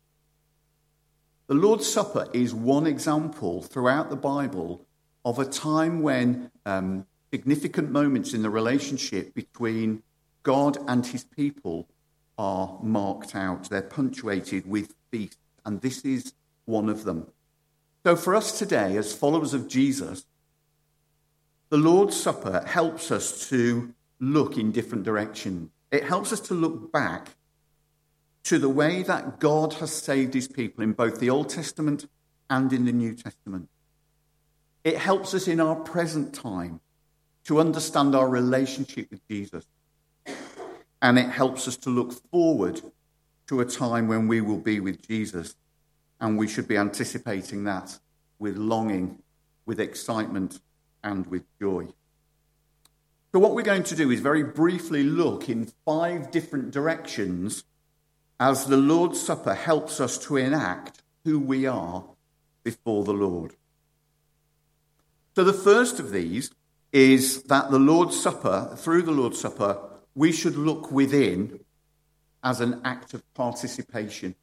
The 1.48 1.56
Lord's 1.56 1.90
Supper 1.90 2.28
is 2.34 2.54
one 2.54 2.86
example 2.86 3.62
throughout 3.62 4.10
the 4.10 4.18
Bible 4.18 4.86
of 5.24 5.40
a 5.40 5.46
time 5.46 6.02
when 6.02 6.52
um, 6.66 7.08
significant 7.32 7.92
moments 7.92 8.34
in 8.34 8.42
the 8.42 8.50
relationship 8.50 9.34
between 9.34 10.04
God 10.44 10.78
and 10.86 11.06
his 11.06 11.24
people 11.24 11.88
are 12.38 12.78
marked 12.82 13.36
out. 13.36 13.70
They're 13.70 13.82
punctuated 13.82 14.68
with 14.70 14.94
feasts, 15.12 15.38
and 15.66 15.82
this 15.82 16.02
is 16.02 16.34
one 16.66 16.90
of 16.90 17.04
them. 17.04 17.28
So, 18.04 18.16
for 18.16 18.36
us 18.36 18.60
today, 18.60 18.98
as 18.98 19.14
followers 19.14 19.54
of 19.54 19.68
Jesus, 19.68 20.26
the 21.70 21.78
Lord's 21.78 22.16
Supper 22.16 22.64
helps 22.66 23.12
us 23.12 23.50
to 23.50 23.94
look 24.20 24.58
in 24.58 24.72
different 24.72 25.04
directions. 25.04 25.70
It 25.92 26.04
helps 26.04 26.32
us 26.32 26.40
to 26.42 26.54
look 26.54 26.92
back 26.92 27.36
to 28.44 28.60
the 28.60 28.70
way 28.70 29.02
that 29.04 29.40
God 29.40 29.74
has 29.76 29.92
saved 29.92 30.34
his 30.34 30.48
people 30.48 30.84
in 30.84 30.94
both 30.94 31.20
the 31.20 31.30
Old 31.30 31.50
Testament 31.50 32.08
and 32.50 32.72
in 32.72 32.86
the 32.86 32.92
New 32.92 33.16
Testament. 33.16 33.70
It 34.84 34.98
helps 34.98 35.34
us 35.34 35.48
in 35.48 35.60
our 35.60 35.76
present 35.76 36.34
time 36.34 36.80
to 37.46 37.60
understand 37.60 38.16
our 38.16 38.30
relationship 38.30 39.10
with 39.10 39.28
Jesus 39.28 39.66
and 41.06 41.20
it 41.20 41.30
helps 41.30 41.68
us 41.68 41.78
to 41.78 41.92
look 41.92 42.14
forward 42.32 42.82
to 43.46 43.62
a 43.62 43.66
time 43.66 44.08
when 44.08 44.28
we 44.28 44.42
will 44.42 44.58
be 44.58 44.80
with 44.80 45.08
Jesus. 45.08 45.56
And 46.20 46.36
we 46.36 46.48
should 46.48 46.68
be 46.68 46.78
anticipating 46.78 47.64
that 47.66 48.00
with 48.40 48.58
longing, 48.58 49.20
with 49.68 49.80
excitement, 49.80 50.60
and 51.04 51.28
with 51.28 51.44
joy. 51.62 51.90
So, 53.32 53.40
what 53.40 53.54
we're 53.54 53.62
going 53.62 53.84
to 53.84 53.96
do 53.96 54.10
is 54.10 54.20
very 54.20 54.42
briefly 54.42 55.04
look 55.04 55.48
in 55.48 55.72
five 55.86 56.32
different 56.32 56.72
directions 56.72 57.66
as 58.40 58.66
the 58.66 58.78
Lord's 58.78 59.22
Supper 59.22 59.54
helps 59.54 60.00
us 60.00 60.18
to 60.26 60.38
enact 60.38 61.04
who 61.24 61.40
we 61.40 61.68
are 61.68 62.04
before 62.64 63.04
the 63.04 63.14
Lord. 63.14 63.54
So, 65.36 65.44
the 65.44 65.54
first 65.54 66.00
of 66.00 66.10
these 66.10 66.50
is 66.92 67.44
that 67.44 67.70
the 67.70 67.78
Lord's 67.78 68.20
Supper, 68.20 68.74
through 68.76 69.04
the 69.04 69.12
Lord's 69.12 69.40
Supper, 69.40 69.92
we 70.16 70.32
should 70.32 70.56
look 70.56 70.92
within 70.92 71.60
as 72.44 72.62
an 72.62 72.82
act 72.84 73.14
of 73.14 73.22
participation. 73.34 74.36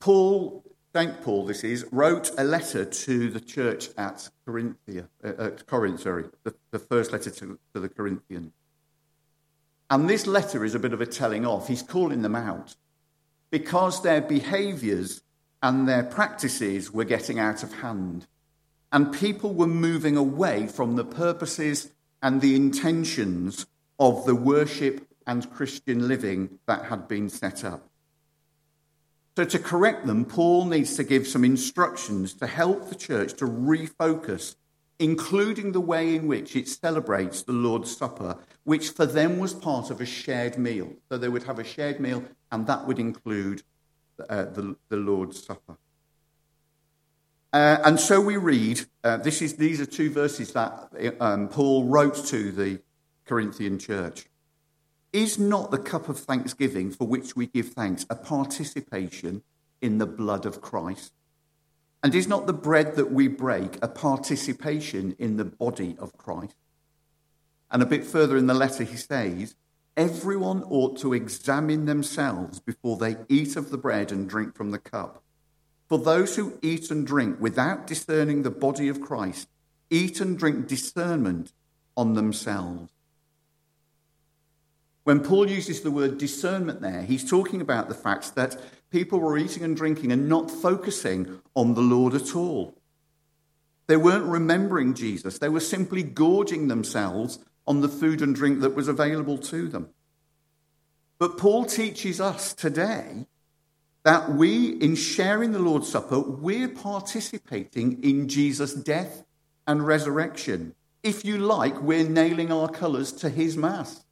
Paul, 0.00 0.64
St. 0.94 1.22
Paul, 1.22 1.46
this 1.46 1.64
is, 1.64 1.86
wrote 1.92 2.30
a 2.38 2.44
letter 2.44 2.84
to 2.84 3.30
the 3.30 3.40
church 3.40 3.88
at 3.98 4.28
Corinthia, 4.46 5.08
uh, 5.22 5.32
at 5.38 5.66
Corinth, 5.66 6.00
sorry, 6.00 6.24
the, 6.44 6.54
the 6.70 6.78
first 6.78 7.12
letter 7.12 7.30
to, 7.30 7.58
to 7.74 7.80
the 7.80 7.88
Corinthians. 7.88 8.52
And 9.90 10.08
this 10.08 10.26
letter 10.26 10.64
is 10.64 10.74
a 10.74 10.78
bit 10.78 10.92
of 10.92 11.00
a 11.00 11.06
telling 11.06 11.44
off. 11.46 11.68
He's 11.68 11.82
calling 11.82 12.22
them 12.22 12.34
out 12.34 12.76
because 13.50 14.02
their 14.02 14.20
behaviors 14.20 15.22
and 15.62 15.88
their 15.88 16.02
practices 16.02 16.90
were 16.90 17.04
getting 17.04 17.38
out 17.38 17.62
of 17.62 17.72
hand. 17.74 18.26
And 18.92 19.12
people 19.12 19.54
were 19.54 19.66
moving 19.66 20.16
away 20.16 20.66
from 20.66 20.96
the 20.96 21.04
purposes 21.04 21.90
and 22.24 22.40
the 22.40 22.56
intentions 22.56 23.66
of 23.98 24.24
the 24.24 24.34
worship 24.34 25.06
and 25.26 25.52
Christian 25.52 26.08
living 26.08 26.58
that 26.66 26.86
had 26.86 27.06
been 27.06 27.28
set 27.28 27.64
up. 27.64 27.86
So, 29.36 29.44
to 29.44 29.58
correct 29.58 30.06
them, 30.06 30.24
Paul 30.24 30.64
needs 30.64 30.96
to 30.96 31.04
give 31.04 31.26
some 31.26 31.44
instructions 31.44 32.32
to 32.34 32.46
help 32.46 32.88
the 32.88 32.94
church 32.94 33.34
to 33.34 33.44
refocus, 33.44 34.56
including 34.98 35.72
the 35.72 35.80
way 35.80 36.14
in 36.14 36.26
which 36.26 36.56
it 36.56 36.68
celebrates 36.68 37.42
the 37.42 37.52
Lord's 37.52 37.94
Supper, 37.94 38.38
which 38.62 38.90
for 38.90 39.06
them 39.06 39.38
was 39.38 39.52
part 39.52 39.90
of 39.90 40.00
a 40.00 40.06
shared 40.06 40.56
meal. 40.56 40.94
So, 41.10 41.18
they 41.18 41.28
would 41.28 41.42
have 41.42 41.58
a 41.58 41.64
shared 41.64 42.00
meal, 42.00 42.24
and 42.50 42.66
that 42.66 42.86
would 42.86 42.98
include 42.98 43.62
uh, 44.30 44.44
the, 44.44 44.76
the 44.88 44.96
Lord's 44.96 45.44
Supper. 45.44 45.76
Uh, 47.54 47.80
and 47.84 48.00
so 48.00 48.20
we 48.20 48.36
read, 48.36 48.80
uh, 49.04 49.16
this 49.18 49.40
is, 49.40 49.54
these 49.54 49.80
are 49.80 49.86
two 49.86 50.10
verses 50.10 50.52
that 50.54 50.90
um, 51.20 51.46
Paul 51.46 51.84
wrote 51.84 52.16
to 52.26 52.50
the 52.50 52.80
Corinthian 53.26 53.78
church. 53.78 54.26
Is 55.12 55.38
not 55.38 55.70
the 55.70 55.78
cup 55.78 56.08
of 56.08 56.18
thanksgiving 56.18 56.90
for 56.90 57.06
which 57.06 57.36
we 57.36 57.46
give 57.46 57.68
thanks 57.68 58.06
a 58.10 58.16
participation 58.16 59.44
in 59.80 59.98
the 59.98 60.06
blood 60.06 60.46
of 60.46 60.60
Christ? 60.60 61.12
And 62.02 62.12
is 62.12 62.26
not 62.26 62.48
the 62.48 62.52
bread 62.52 62.96
that 62.96 63.12
we 63.12 63.28
break 63.28 63.78
a 63.80 63.86
participation 63.86 65.14
in 65.20 65.36
the 65.36 65.44
body 65.44 65.94
of 66.00 66.18
Christ? 66.18 66.56
And 67.70 67.84
a 67.84 67.86
bit 67.86 68.04
further 68.04 68.36
in 68.36 68.48
the 68.48 68.54
letter, 68.54 68.82
he 68.82 68.96
says, 68.96 69.54
Everyone 69.96 70.64
ought 70.64 70.98
to 70.98 71.14
examine 71.14 71.84
themselves 71.84 72.58
before 72.58 72.96
they 72.96 73.14
eat 73.28 73.54
of 73.54 73.70
the 73.70 73.78
bread 73.78 74.10
and 74.10 74.28
drink 74.28 74.56
from 74.56 74.72
the 74.72 74.80
cup. 74.80 75.23
For 75.94 76.00
those 76.00 76.34
who 76.34 76.58
eat 76.60 76.90
and 76.90 77.06
drink 77.06 77.36
without 77.38 77.86
discerning 77.86 78.42
the 78.42 78.50
body 78.50 78.88
of 78.88 79.00
Christ 79.00 79.48
eat 79.90 80.20
and 80.20 80.36
drink 80.36 80.66
discernment 80.66 81.52
on 81.96 82.14
themselves. 82.14 82.90
When 85.04 85.20
Paul 85.20 85.48
uses 85.48 85.82
the 85.82 85.92
word 85.92 86.18
discernment 86.18 86.80
there, 86.80 87.02
he's 87.02 87.30
talking 87.30 87.60
about 87.60 87.88
the 87.88 87.94
fact 87.94 88.34
that 88.34 88.60
people 88.90 89.20
were 89.20 89.38
eating 89.38 89.62
and 89.62 89.76
drinking 89.76 90.10
and 90.10 90.28
not 90.28 90.50
focusing 90.50 91.40
on 91.54 91.74
the 91.74 91.80
Lord 91.80 92.14
at 92.14 92.34
all. 92.34 92.76
They 93.86 93.96
weren't 93.96 94.24
remembering 94.24 94.94
Jesus, 94.94 95.38
they 95.38 95.48
were 95.48 95.60
simply 95.60 96.02
gorging 96.02 96.66
themselves 96.66 97.38
on 97.68 97.82
the 97.82 97.88
food 97.88 98.20
and 98.20 98.34
drink 98.34 98.62
that 98.62 98.74
was 98.74 98.88
available 98.88 99.38
to 99.38 99.68
them. 99.68 99.90
But 101.20 101.38
Paul 101.38 101.66
teaches 101.66 102.20
us 102.20 102.52
today 102.52 103.28
that 104.04 104.30
we, 104.30 104.68
in 104.68 104.94
sharing 104.94 105.52
the 105.52 105.58
Lord's 105.58 105.88
Supper, 105.88 106.20
we're 106.20 106.68
participating 106.68 108.02
in 108.04 108.28
Jesus' 108.28 108.74
death 108.74 109.24
and 109.66 109.86
resurrection. 109.86 110.74
If 111.02 111.24
you 111.24 111.38
like, 111.38 111.80
we're 111.80 112.08
nailing 112.08 112.52
our 112.52 112.68
colours 112.68 113.12
to 113.12 113.30
his 113.30 113.56
Mass. 113.56 114.04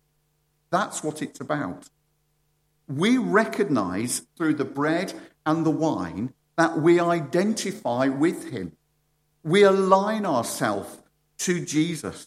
That's 0.70 1.04
what 1.04 1.20
it's 1.20 1.40
about. 1.40 1.88
We 2.88 3.18
recognize 3.18 4.26
through 4.36 4.54
the 4.54 4.64
bread 4.64 5.12
and 5.44 5.64
the 5.64 5.70
wine 5.70 6.32
that 6.56 6.78
we 6.78 6.98
identify 6.98 8.08
with 8.08 8.50
him. 8.50 8.72
We 9.44 9.62
align 9.62 10.24
ourselves 10.24 10.98
to 11.38 11.64
Jesus. 11.64 12.26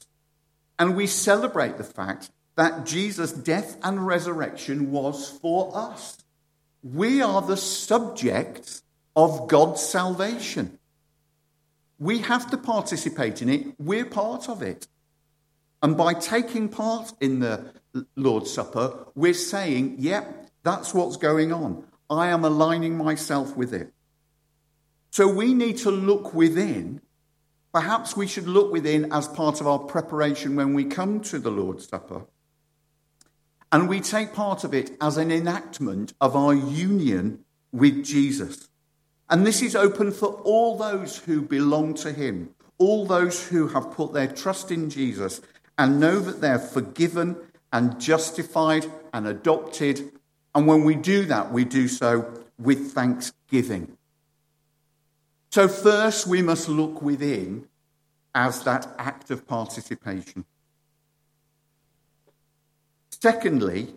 And 0.77 0.95
we 0.95 1.07
celebrate 1.07 1.77
the 1.77 1.83
fact 1.83 2.29
that 2.55 2.85
Jesus' 2.85 3.31
death 3.31 3.77
and 3.83 4.05
resurrection 4.05 4.91
was 4.91 5.29
for 5.29 5.71
us. 5.75 6.24
We 6.85 7.19
are 7.23 7.41
the 7.41 7.57
subjects 7.57 8.83
of 9.15 9.47
God's 9.47 9.81
salvation. 9.81 10.77
We 11.97 12.19
have 12.19 12.51
to 12.51 12.57
participate 12.57 13.41
in 13.41 13.49
it. 13.49 13.73
We're 13.79 14.05
part 14.05 14.47
of 14.49 14.61
it. 14.61 14.85
And 15.81 15.97
by 15.97 16.13
taking 16.13 16.69
part 16.69 17.11
in 17.19 17.39
the 17.39 17.73
Lord's 18.15 18.51
Supper, 18.51 19.07
we're 19.15 19.33
saying, 19.33 19.95
yep, 19.97 20.51
that's 20.61 20.93
what's 20.93 21.17
going 21.17 21.51
on. 21.51 21.85
I 22.07 22.27
am 22.27 22.45
aligning 22.45 22.95
myself 22.95 23.57
with 23.57 23.73
it. 23.73 23.91
So 25.09 25.27
we 25.27 25.55
need 25.55 25.77
to 25.77 25.89
look 25.89 26.35
within. 26.35 27.01
Perhaps 27.73 28.15
we 28.15 28.27
should 28.27 28.47
look 28.47 28.71
within 28.71 29.11
as 29.11 29.27
part 29.27 29.59
of 29.59 29.65
our 29.65 29.79
preparation 29.79 30.55
when 30.55 30.75
we 30.75 30.85
come 30.85 31.21
to 31.21 31.39
the 31.39 31.49
Lord's 31.49 31.87
Supper. 31.87 32.27
And 33.71 33.89
we 33.89 33.99
take 33.99 34.33
part 34.33 34.63
of 34.63 34.73
it 34.73 34.91
as 35.01 35.17
an 35.17 35.31
enactment 35.31 36.13
of 36.21 36.35
our 36.35 36.53
union 36.53 37.43
with 37.71 38.05
Jesus. 38.05 38.69
And 39.29 39.45
this 39.45 39.61
is 39.61 39.75
open 39.75 40.11
for 40.11 40.27
all 40.43 40.77
those 40.77 41.17
who 41.17 41.41
belong 41.41 41.95
to 41.95 42.11
Him, 42.11 42.51
all 42.77 43.05
those 43.05 43.47
who 43.47 43.67
have 43.69 43.91
put 43.91 44.13
their 44.13 44.27
trust 44.27 44.71
in 44.71 44.89
Jesus 44.89 45.41
and 45.77 45.99
know 45.99 46.19
that 46.19 46.41
they're 46.41 46.59
forgiven 46.59 47.35
and 47.73 47.99
justified 47.99 48.85
and 49.13 49.27
adopted. 49.27 50.11
And 50.53 50.67
when 50.67 50.83
we 50.83 50.95
do 50.95 51.25
that, 51.25 51.51
we 51.51 51.65
do 51.65 51.87
so 51.87 52.43
with 52.57 52.93
thanksgiving. 52.93 53.97
So, 55.51 55.67
first, 55.67 56.27
we 56.27 56.41
must 56.41 56.69
look 56.69 57.01
within 57.01 57.67
as 58.33 58.63
that 58.63 58.87
act 58.97 59.31
of 59.31 59.47
participation. 59.47 60.45
Secondly, 63.21 63.95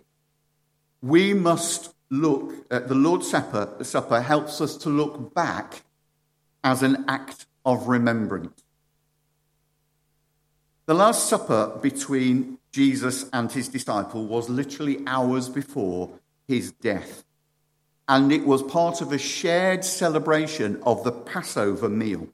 we 1.01 1.33
must 1.33 1.93
look 2.09 2.65
at 2.71 2.87
the 2.87 2.95
Lord's 2.95 3.29
Supper, 3.29 3.69
The 3.77 3.85
Supper 3.85 4.21
helps 4.21 4.61
us 4.61 4.75
to 4.77 4.89
look 4.89 5.33
back 5.33 5.83
as 6.63 6.83
an 6.83 7.05
act 7.07 7.45
of 7.65 7.87
remembrance. 7.87 8.63
The 10.85 10.93
Last 10.93 11.29
Supper 11.29 11.77
between 11.81 12.57
Jesus 12.71 13.25
and 13.31 13.51
his 13.51 13.67
disciple 13.67 14.25
was 14.25 14.49
literally 14.49 15.03
hours 15.05 15.49
before 15.49 16.11
his 16.47 16.71
death. 16.71 17.23
And 18.07 18.31
it 18.31 18.45
was 18.45 18.63
part 18.63 19.01
of 19.01 19.11
a 19.11 19.19
shared 19.19 19.85
celebration 19.85 20.81
of 20.83 21.03
the 21.03 21.11
Passover 21.11 21.89
meal. 21.89 22.29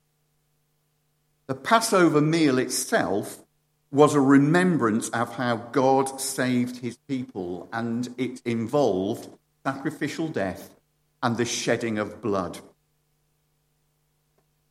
The 1.47 1.55
Passover 1.55 2.21
meal 2.21 2.57
itself 2.57 3.44
was 3.95 4.13
a 4.13 4.19
remembrance 4.19 5.07
of 5.09 5.35
how 5.35 5.55
God 5.55 6.19
saved 6.19 6.79
his 6.79 6.97
people, 7.07 7.69
and 7.71 8.13
it 8.17 8.41
involved 8.43 9.29
sacrificial 9.65 10.27
death 10.27 10.75
and 11.23 11.37
the 11.37 11.45
shedding 11.45 11.97
of 11.97 12.21
blood. 12.21 12.59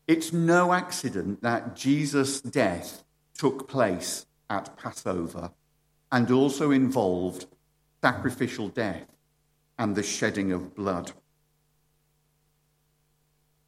It's 0.07 0.35
no 0.35 0.75
accident 0.75 1.41
that 1.41 1.75
Jesus' 1.75 2.43
death 2.43 3.03
took 3.33 3.67
place 3.67 4.27
at 4.51 4.77
Passover 4.77 5.53
and 6.13 6.31
also 6.31 6.71
involved 6.71 7.47
sacrificial 8.03 8.69
death 8.69 9.07
and 9.79 9.97
the 9.97 10.03
shedding 10.03 10.53
of 10.53 10.75
blood. 10.75 11.13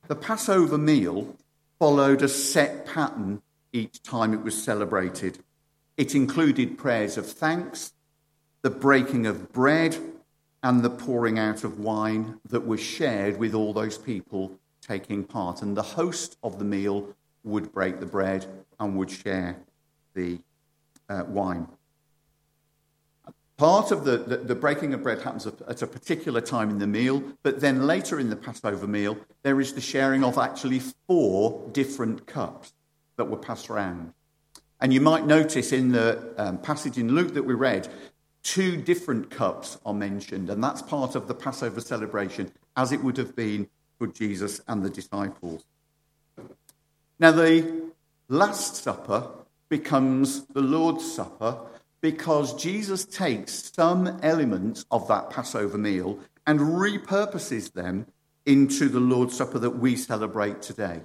The 0.07 0.15
Passover 0.15 0.77
meal 0.77 1.35
followed 1.79 2.21
a 2.21 2.29
set 2.29 2.85
pattern 2.85 3.41
each 3.73 4.03
time 4.03 4.35
it 4.35 4.43
was 4.43 4.63
celebrated. 4.63 5.39
It 5.97 6.15
included 6.15 6.79
prayers 6.79 7.17
of 7.17 7.27
thanks, 7.27 7.93
the 8.63 8.71
breaking 8.71 9.27
of 9.27 9.53
bread, 9.53 9.97
and 10.63 10.83
the 10.83 10.91
pouring 10.91 11.39
out 11.39 11.65
of 11.65 11.79
wine 11.79 12.41
that 12.49 12.67
was 12.67 12.81
shared 12.81 13.39
with 13.39 13.55
all 13.55 13.73
those 13.73 13.97
people 13.97 14.59
taking 14.81 15.25
part. 15.25 15.63
And 15.63 15.77
the 15.77 15.83
host 15.83 16.37
of 16.43 16.59
the 16.59 16.65
meal 16.65 17.15
would 17.45 17.73
break 17.73 18.01
the 18.01 18.07
bread 18.07 18.47
and 18.81 18.97
would 18.97 19.11
share 19.11 19.57
the 20.15 20.41
uh, 21.09 21.25
wine. 21.29 21.69
Part 23.57 23.91
of 23.91 24.05
the, 24.05 24.19
the, 24.19 24.37
the, 24.39 24.55
breaking 24.55 24.93
of 24.93 25.03
bread 25.03 25.23
happens 25.23 25.47
at 25.47 25.81
a 25.81 25.87
particular 25.87 26.43
time 26.43 26.69
in 26.69 26.79
the 26.79 26.87
meal, 26.87 27.23
but 27.43 27.61
then 27.61 27.87
later 27.87 28.21
in 28.21 28.29
the 28.29 28.37
Passover 28.37 28.87
meal, 28.87 29.17
there 29.45 29.61
is 29.61 29.73
the 29.73 29.81
sharing 29.81 30.23
of 30.23 30.37
actually 30.37 30.81
four 31.07 31.67
different 31.73 32.27
cups 32.27 32.75
that 33.17 33.25
were 33.25 33.39
passed 33.39 33.71
around. 33.71 34.13
And 34.81 34.93
you 34.93 35.01
might 35.01 35.27
notice 35.27 35.73
in 35.73 35.93
the 35.93 36.35
um, 36.37 36.59
passage 36.59 36.99
in 36.99 37.15
Luke 37.15 37.35
that 37.35 37.45
we 37.45 37.55
read, 37.55 37.89
two 38.43 38.77
different 38.77 39.31
cups 39.31 39.79
are 39.87 39.95
mentioned, 39.95 40.51
and 40.51 40.63
that's 40.63 40.83
part 40.83 41.15
of 41.15 41.29
the 41.29 41.35
Passover 41.35 41.81
celebration, 41.81 42.53
as 42.77 42.93
it 42.93 43.03
would 43.03 43.17
have 43.17 43.35
been 43.35 43.69
for 43.99 44.07
Jesus 44.07 44.61
and 44.69 44.85
the 44.85 44.91
disciples. 44.91 45.65
Now, 47.19 47.33
the 47.33 47.91
Last 48.29 48.77
Supper 48.77 49.29
becomes 49.69 50.45
the 50.47 50.61
Lord's 50.61 51.11
Supper 51.11 51.59
because 52.03 52.55
Jesus 52.55 53.05
takes 53.05 53.73
some 53.75 54.21
elements 54.23 54.85
of 54.91 55.09
that 55.09 55.31
Passover 55.31 55.79
meal 55.79 56.19
and 56.47 56.61
repurposes 56.61 57.73
them 57.73 58.07
into 58.45 58.89
the 58.89 59.01
Lord's 59.01 59.37
Supper 59.37 59.59
that 59.59 59.79
we 59.79 59.97
celebrate 59.97 60.63
today. 60.63 61.01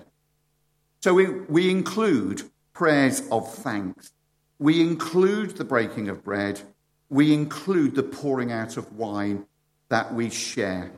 So 1.01 1.13
we, 1.13 1.29
we 1.29 1.71
include 1.71 2.43
prayers 2.73 3.21
of 3.31 3.53
thanks. 3.53 4.11
We 4.59 4.81
include 4.81 5.57
the 5.57 5.63
breaking 5.63 6.09
of 6.09 6.23
bread. 6.23 6.61
We 7.09 7.33
include 7.33 7.95
the 7.95 8.03
pouring 8.03 8.51
out 8.51 8.77
of 8.77 8.93
wine 8.93 9.45
that 9.89 10.13
we 10.13 10.29
share. 10.29 10.91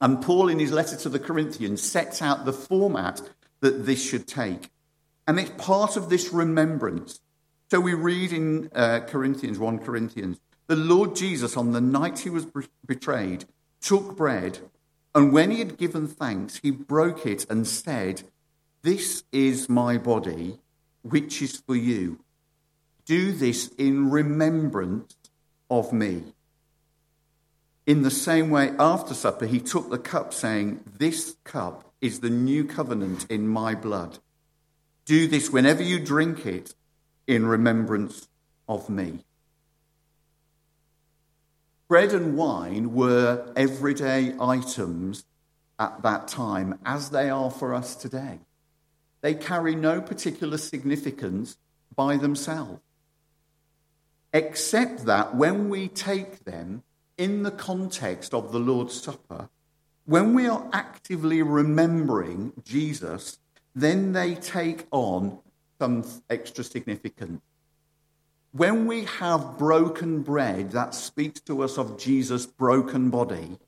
And 0.00 0.22
Paul, 0.22 0.48
in 0.48 0.58
his 0.58 0.72
letter 0.72 0.96
to 0.96 1.08
the 1.08 1.18
Corinthians, 1.18 1.82
sets 1.82 2.22
out 2.22 2.44
the 2.44 2.52
format 2.52 3.20
that 3.60 3.86
this 3.86 4.02
should 4.02 4.26
take. 4.26 4.70
And 5.26 5.40
it's 5.40 5.50
part 5.58 5.96
of 5.96 6.08
this 6.08 6.32
remembrance. 6.32 7.20
So 7.70 7.80
we 7.80 7.94
read 7.94 8.32
in 8.32 8.70
uh, 8.74 9.00
Corinthians, 9.00 9.58
1 9.58 9.80
Corinthians, 9.80 10.38
the 10.68 10.76
Lord 10.76 11.16
Jesus, 11.16 11.56
on 11.56 11.72
the 11.72 11.80
night 11.80 12.20
he 12.20 12.30
was 12.30 12.46
betrayed, 12.86 13.44
took 13.80 14.16
bread, 14.16 14.60
and 15.16 15.32
when 15.32 15.50
he 15.50 15.60
had 15.60 15.78
given 15.78 16.06
thanks, 16.06 16.58
he 16.58 16.70
broke 16.70 17.24
it 17.24 17.46
and 17.48 17.66
said, 17.66 18.24
this 18.86 19.24
is 19.32 19.68
my 19.68 19.98
body, 19.98 20.60
which 21.02 21.42
is 21.42 21.56
for 21.56 21.74
you. 21.74 22.20
Do 23.04 23.32
this 23.32 23.66
in 23.76 24.12
remembrance 24.12 25.16
of 25.68 25.92
me. 25.92 26.22
In 27.84 28.02
the 28.02 28.12
same 28.12 28.48
way, 28.48 28.70
after 28.78 29.12
supper, 29.12 29.46
he 29.46 29.58
took 29.58 29.90
the 29.90 29.98
cup, 29.98 30.32
saying, 30.32 30.84
This 30.98 31.36
cup 31.42 31.92
is 32.00 32.20
the 32.20 32.30
new 32.30 32.62
covenant 32.62 33.26
in 33.28 33.48
my 33.48 33.74
blood. 33.74 34.20
Do 35.04 35.26
this 35.26 35.50
whenever 35.50 35.82
you 35.82 35.98
drink 35.98 36.46
it 36.46 36.76
in 37.26 37.44
remembrance 37.44 38.28
of 38.68 38.88
me. 38.88 39.24
Bread 41.88 42.12
and 42.12 42.36
wine 42.36 42.94
were 42.94 43.52
everyday 43.56 44.32
items 44.40 45.24
at 45.76 46.02
that 46.02 46.28
time, 46.28 46.78
as 46.86 47.10
they 47.10 47.28
are 47.28 47.50
for 47.50 47.74
us 47.74 47.96
today. 47.96 48.38
They 49.26 49.34
carry 49.34 49.74
no 49.74 50.00
particular 50.00 50.56
significance 50.56 51.56
by 51.96 52.16
themselves. 52.16 52.80
Except 54.32 55.04
that 55.06 55.34
when 55.34 55.68
we 55.68 55.88
take 55.88 56.44
them 56.44 56.84
in 57.18 57.42
the 57.42 57.50
context 57.50 58.32
of 58.32 58.52
the 58.52 58.60
Lord's 58.60 59.02
Supper, 59.02 59.48
when 60.04 60.32
we 60.32 60.46
are 60.46 60.70
actively 60.72 61.42
remembering 61.42 62.52
Jesus, 62.62 63.40
then 63.74 64.12
they 64.12 64.36
take 64.36 64.86
on 64.92 65.40
some 65.80 66.04
extra 66.30 66.62
significance. 66.62 67.42
When 68.52 68.86
we 68.86 69.06
have 69.06 69.58
broken 69.58 70.22
bread 70.22 70.70
that 70.70 70.94
speaks 70.94 71.40
to 71.40 71.64
us 71.64 71.78
of 71.78 71.98
Jesus' 71.98 72.46
broken 72.46 73.10
body, 73.10 73.58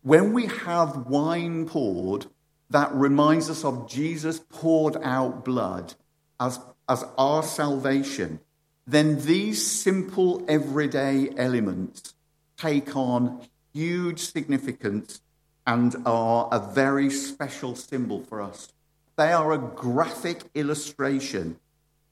when 0.00 0.32
we 0.32 0.46
have 0.46 1.04
wine 1.06 1.66
poured 1.66 2.28
that 2.72 2.92
reminds 2.94 3.50
us 3.50 3.64
of 3.64 3.88
Jesus 3.88 4.40
poured 4.48 4.96
out 5.02 5.44
blood 5.44 5.94
as, 6.40 6.58
as 6.88 7.04
our 7.18 7.42
salvation, 7.42 8.40
then 8.86 9.24
these 9.24 9.64
simple 9.64 10.44
everyday 10.48 11.30
elements 11.36 12.14
take 12.56 12.96
on 12.96 13.46
huge 13.72 14.20
significance 14.20 15.20
and 15.66 15.96
are 16.04 16.48
a 16.50 16.58
very 16.58 17.10
special 17.10 17.74
symbol 17.74 18.20
for 18.22 18.40
us. 18.40 18.72
They 19.16 19.32
are 19.32 19.52
a 19.52 19.58
graphic 19.58 20.42
illustration 20.54 21.58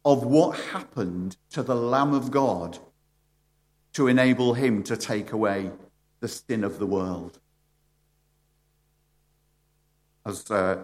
of 0.05 0.25
what 0.25 0.59
happened 0.59 1.37
to 1.51 1.63
the 1.63 1.75
Lamb 1.75 2.13
of 2.15 2.31
God 2.31 2.79
to 3.95 4.07
enable 4.07 4.55
him 4.55 4.83
to 4.85 4.97
take 4.97 5.33
away 5.33 5.71
the 6.21 6.29
sin 6.29 6.65
of 6.65 6.79
the 6.79 6.87
world. 6.87 7.39
As, 10.27 10.51
uh, 10.51 10.79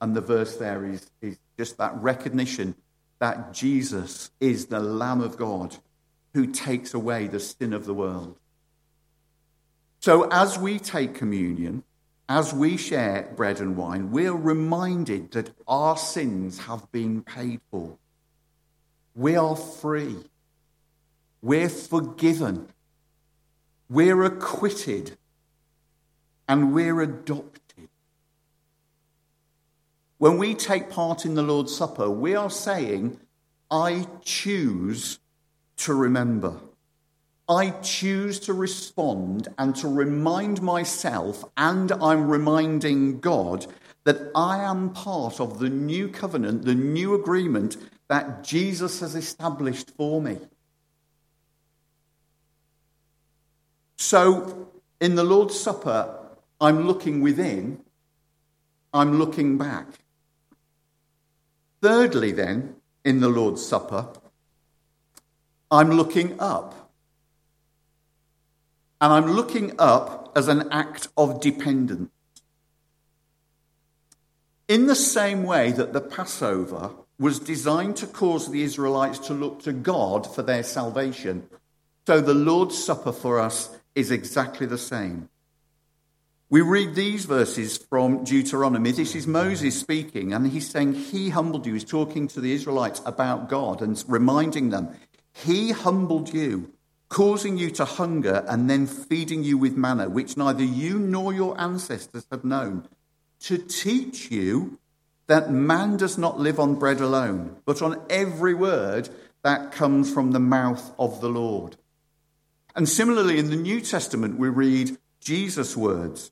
and 0.00 0.14
the 0.14 0.20
verse 0.20 0.56
there 0.56 0.84
is, 0.84 1.10
is 1.20 1.38
just 1.58 1.78
that 1.78 1.94
recognition 1.96 2.74
that 3.18 3.52
Jesus 3.52 4.30
is 4.40 4.66
the 4.66 4.80
Lamb 4.80 5.20
of 5.20 5.36
God 5.36 5.76
who 6.34 6.46
takes 6.46 6.94
away 6.94 7.26
the 7.26 7.40
sin 7.40 7.72
of 7.72 7.84
the 7.84 7.94
world. 7.94 8.36
So, 10.00 10.28
as 10.30 10.58
we 10.58 10.78
take 10.80 11.14
communion, 11.14 11.84
as 12.28 12.52
we 12.52 12.76
share 12.76 13.30
bread 13.36 13.60
and 13.60 13.76
wine, 13.76 14.10
we're 14.10 14.32
reminded 14.32 15.32
that 15.32 15.50
our 15.68 15.96
sins 15.96 16.58
have 16.60 16.90
been 16.90 17.22
paid 17.22 17.60
for. 17.70 17.98
We 19.14 19.36
are 19.36 19.54
free. 19.54 20.16
We're 21.42 21.68
forgiven. 21.68 22.68
We're 23.88 24.24
acquitted. 24.24 25.16
And 26.48 26.72
we're 26.72 27.02
adopted. 27.02 27.61
When 30.22 30.38
we 30.38 30.54
take 30.54 30.88
part 30.88 31.26
in 31.26 31.34
the 31.34 31.42
Lord's 31.42 31.74
Supper, 31.74 32.08
we 32.08 32.36
are 32.36 32.48
saying, 32.48 33.18
I 33.72 34.06
choose 34.22 35.18
to 35.78 35.94
remember. 35.94 36.60
I 37.48 37.70
choose 37.70 38.38
to 38.46 38.54
respond 38.54 39.48
and 39.58 39.74
to 39.74 39.88
remind 39.88 40.62
myself, 40.62 41.42
and 41.56 41.90
I'm 41.90 42.28
reminding 42.28 43.18
God, 43.18 43.66
that 44.04 44.30
I 44.32 44.58
am 44.62 44.90
part 44.90 45.40
of 45.40 45.58
the 45.58 45.68
new 45.68 46.06
covenant, 46.06 46.66
the 46.66 46.76
new 46.76 47.14
agreement 47.14 47.76
that 48.06 48.44
Jesus 48.44 49.00
has 49.00 49.16
established 49.16 49.90
for 49.96 50.22
me. 50.22 50.38
So, 53.96 54.68
in 55.00 55.16
the 55.16 55.24
Lord's 55.24 55.58
Supper, 55.58 56.16
I'm 56.60 56.86
looking 56.86 57.22
within, 57.22 57.82
I'm 58.94 59.18
looking 59.18 59.58
back. 59.58 59.88
Thirdly, 61.82 62.30
then, 62.30 62.76
in 63.04 63.20
the 63.20 63.28
Lord's 63.28 63.66
Supper, 63.66 64.06
I'm 65.68 65.90
looking 65.90 66.38
up. 66.38 66.92
And 69.00 69.12
I'm 69.12 69.32
looking 69.32 69.74
up 69.80 70.32
as 70.36 70.46
an 70.46 70.68
act 70.70 71.08
of 71.16 71.40
dependence. 71.40 72.08
In 74.68 74.86
the 74.86 74.94
same 74.94 75.42
way 75.42 75.72
that 75.72 75.92
the 75.92 76.00
Passover 76.00 76.92
was 77.18 77.40
designed 77.40 77.96
to 77.96 78.06
cause 78.06 78.48
the 78.48 78.62
Israelites 78.62 79.18
to 79.18 79.34
look 79.34 79.62
to 79.64 79.72
God 79.72 80.32
for 80.32 80.42
their 80.42 80.62
salvation. 80.62 81.48
So 82.06 82.20
the 82.20 82.32
Lord's 82.32 82.82
Supper 82.82 83.12
for 83.12 83.40
us 83.40 83.76
is 83.96 84.12
exactly 84.12 84.66
the 84.66 84.78
same. 84.78 85.28
We 86.52 86.60
read 86.60 86.94
these 86.94 87.24
verses 87.24 87.78
from 87.78 88.24
Deuteronomy. 88.24 88.92
This 88.92 89.14
is 89.14 89.26
Moses 89.26 89.80
speaking, 89.80 90.34
and 90.34 90.46
he's 90.46 90.68
saying, 90.68 90.92
He 90.92 91.30
humbled 91.30 91.64
you. 91.64 91.72
He's 91.72 91.82
talking 91.82 92.28
to 92.28 92.42
the 92.42 92.52
Israelites 92.52 93.00
about 93.06 93.48
God 93.48 93.80
and 93.80 94.04
reminding 94.06 94.68
them, 94.68 94.94
He 95.32 95.70
humbled 95.70 96.34
you, 96.34 96.74
causing 97.08 97.56
you 97.56 97.70
to 97.70 97.86
hunger 97.86 98.44
and 98.46 98.68
then 98.68 98.86
feeding 98.86 99.42
you 99.42 99.56
with 99.56 99.78
manna, 99.78 100.10
which 100.10 100.36
neither 100.36 100.62
you 100.62 100.98
nor 100.98 101.32
your 101.32 101.58
ancestors 101.58 102.26
have 102.30 102.44
known, 102.44 102.86
to 103.40 103.56
teach 103.56 104.30
you 104.30 104.78
that 105.28 105.50
man 105.50 105.96
does 105.96 106.18
not 106.18 106.38
live 106.38 106.60
on 106.60 106.74
bread 106.74 107.00
alone, 107.00 107.56
but 107.64 107.80
on 107.80 107.98
every 108.10 108.52
word 108.52 109.08
that 109.42 109.72
comes 109.72 110.12
from 110.12 110.32
the 110.32 110.38
mouth 110.38 110.92
of 110.98 111.22
the 111.22 111.30
Lord. 111.30 111.78
And 112.76 112.86
similarly, 112.86 113.38
in 113.38 113.48
the 113.48 113.56
New 113.56 113.80
Testament, 113.80 114.38
we 114.38 114.50
read 114.50 114.98
Jesus' 115.18 115.74
words. 115.74 116.30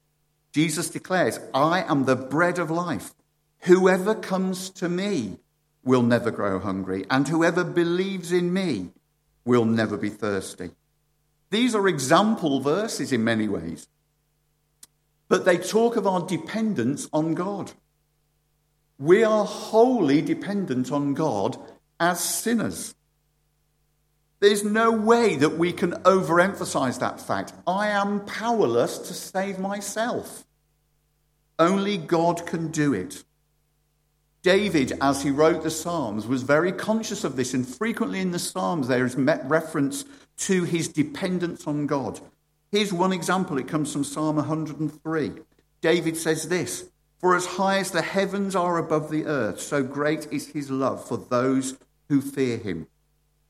Jesus 0.53 0.91
declares, 0.91 1.39
I 1.55 1.83
am 1.83 2.05
the 2.05 2.17
bread 2.17 2.59
of 2.59 2.71
life. 2.71 3.15
Whoever 3.61 4.15
comes 4.15 4.71
to 4.71 4.89
me 4.89 5.39
will 5.85 6.03
never 6.03 6.31
grow 6.31 6.59
hungry, 6.59 7.05
and 7.11 7.29
whoever 7.29 7.65
believes 7.65 8.33
in 8.33 8.53
me 8.53 8.91
will 9.45 9.65
never 9.65 9.97
be 9.97 10.09
thirsty. 10.11 10.71
These 11.51 11.75
are 11.75 11.89
example 11.89 12.61
verses 12.61 13.13
in 13.13 13.25
many 13.25 13.49
ways, 13.49 13.89
but 15.29 15.45
they 15.45 15.59
talk 15.59 15.97
of 15.97 16.07
our 16.07 16.27
dependence 16.27 17.09
on 17.13 17.35
God. 17.35 17.73
We 18.99 19.25
are 19.25 19.45
wholly 19.45 20.21
dependent 20.21 20.93
on 20.93 21.15
God 21.15 21.57
as 21.99 22.21
sinners. 22.21 22.95
There's 24.41 24.65
no 24.65 24.91
way 24.91 25.37
that 25.37 25.59
we 25.59 25.73
can 25.73 25.93
overemphasize 26.03 26.99
that 26.99 27.21
fact. 27.21 27.53
I 27.67 27.89
am 27.89 28.25
powerless 28.25 28.99
to 28.99 29.15
save 29.15 29.59
myself. 29.59 30.45
Only 31.59 31.99
God 31.99 32.47
can 32.47 32.69
do 32.69 32.95
it. 32.95 33.23
David, 34.43 34.95
as 35.03 35.23
he 35.23 35.31
wrote 35.31 35.63
the 35.63 35.71
Psalms, 35.71 36.27
was 36.27 36.43
very 36.43 36.73
conscious 36.73 37.25
of 37.25 37.37
this, 37.37 37.53
and 37.53 37.69
frequently 37.69 38.21
in 38.21 38.31
the 38.31 38.39
Psalms 38.39 38.89
there 38.89 39.05
is 39.05 39.15
reference 39.17 40.07
to 40.39 40.65
his 40.65 40.89
dependence 40.89 41.67
on 41.67 41.87
God. 41.87 42.21
Here's 42.73 42.93
one 42.93 43.13
example 43.13 43.59
it 43.59 43.69
comes 43.69 43.93
from 43.93 44.05
Psalm 44.05 44.37
103. 44.37 45.33
David 45.83 46.17
says 46.17 46.49
this 46.49 46.91
for 47.21 47.37
as 47.37 47.45
high 47.45 47.79
as 47.79 47.91
the 47.91 48.01
heavens 48.01 48.57
are 48.57 48.79
above 48.79 49.11
the 49.11 49.27
earth, 49.27 49.61
so 49.61 49.83
great 49.83 50.27
is 50.33 50.49
his 50.49 50.71
love 50.71 51.07
for 51.07 51.19
those 51.19 51.77
who 52.09 52.23
fear 52.23 52.57
him. 52.57 52.87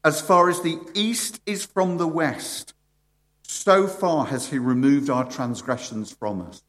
As 0.03 0.21
far 0.21 0.49
as 0.49 0.63
the 0.63 0.79
east 0.95 1.41
is 1.45 1.67
from 1.67 1.99
the 1.99 2.07
west, 2.07 2.73
so 3.43 3.87
far 3.87 4.27
has 4.27 4.49
he 4.49 4.59
removed 4.59 5.11
our 5.11 5.29
transgressions 5.31 6.13
from 6.13 6.41
us. 6.41 6.63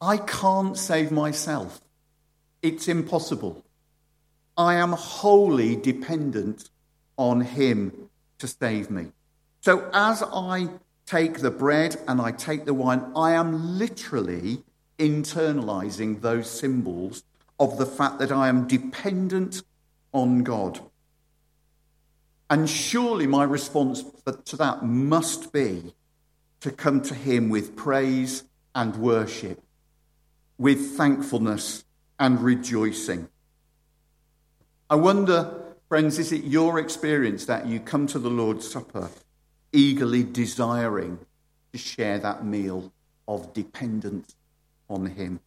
I 0.00 0.16
can't 0.16 0.76
save 0.76 1.10
myself. 1.10 1.80
It's 2.62 2.88
impossible. 2.88 3.64
I 4.56 4.74
am 4.74 4.92
wholly 4.92 5.76
dependent 5.76 6.70
on 7.16 7.42
him 7.42 8.08
to 8.38 8.46
save 8.46 8.90
me. 8.90 9.12
So 9.60 9.90
as 9.92 10.22
I 10.22 10.68
take 11.04 11.40
the 11.40 11.50
bread 11.50 11.96
and 12.08 12.20
I 12.20 12.32
take 12.32 12.64
the 12.64 12.74
wine, 12.74 13.12
I 13.14 13.32
am 13.32 13.78
literally 13.78 14.62
internalizing 14.98 16.20
those 16.20 16.50
symbols 16.50 17.24
of 17.60 17.76
the 17.76 17.86
fact 17.86 18.18
that 18.20 18.32
I 18.32 18.48
am 18.48 18.66
dependent 18.66 19.62
on 20.12 20.42
God. 20.42 20.80
And 22.50 22.68
surely 22.68 23.26
my 23.26 23.44
response 23.44 24.04
to 24.44 24.56
that 24.56 24.82
must 24.82 25.52
be 25.52 25.94
to 26.60 26.70
come 26.70 27.02
to 27.02 27.14
Him 27.14 27.50
with 27.50 27.76
praise 27.76 28.44
and 28.74 28.96
worship, 28.96 29.62
with 30.56 30.96
thankfulness 30.96 31.84
and 32.18 32.40
rejoicing. 32.40 33.28
I 34.90 34.96
wonder, 34.96 35.74
friends, 35.88 36.18
is 36.18 36.32
it 36.32 36.44
your 36.44 36.78
experience 36.78 37.44
that 37.46 37.66
you 37.66 37.80
come 37.80 38.06
to 38.08 38.18
the 38.18 38.30
Lord's 38.30 38.70
Supper 38.70 39.10
eagerly 39.72 40.22
desiring 40.22 41.18
to 41.72 41.78
share 41.78 42.18
that 42.18 42.44
meal 42.44 42.92
of 43.26 43.52
dependence 43.52 44.34
on 44.88 45.06
him. 45.06 45.40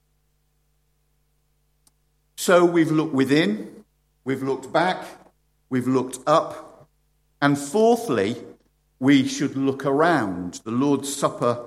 So 2.36 2.66
we've 2.66 2.92
looked 2.92 3.14
within, 3.14 3.84
we've 4.24 4.44
looked 4.44 4.72
back, 4.72 5.04
we've 5.70 5.88
looked 5.88 6.20
up, 6.28 6.71
and 7.42 7.58
fourthly, 7.58 8.36
we 9.00 9.28
should 9.28 9.56
look 9.56 9.86
around. 9.86 10.62
The 10.64 10.72
Lord's 10.72 11.14
Supper, 11.14 11.64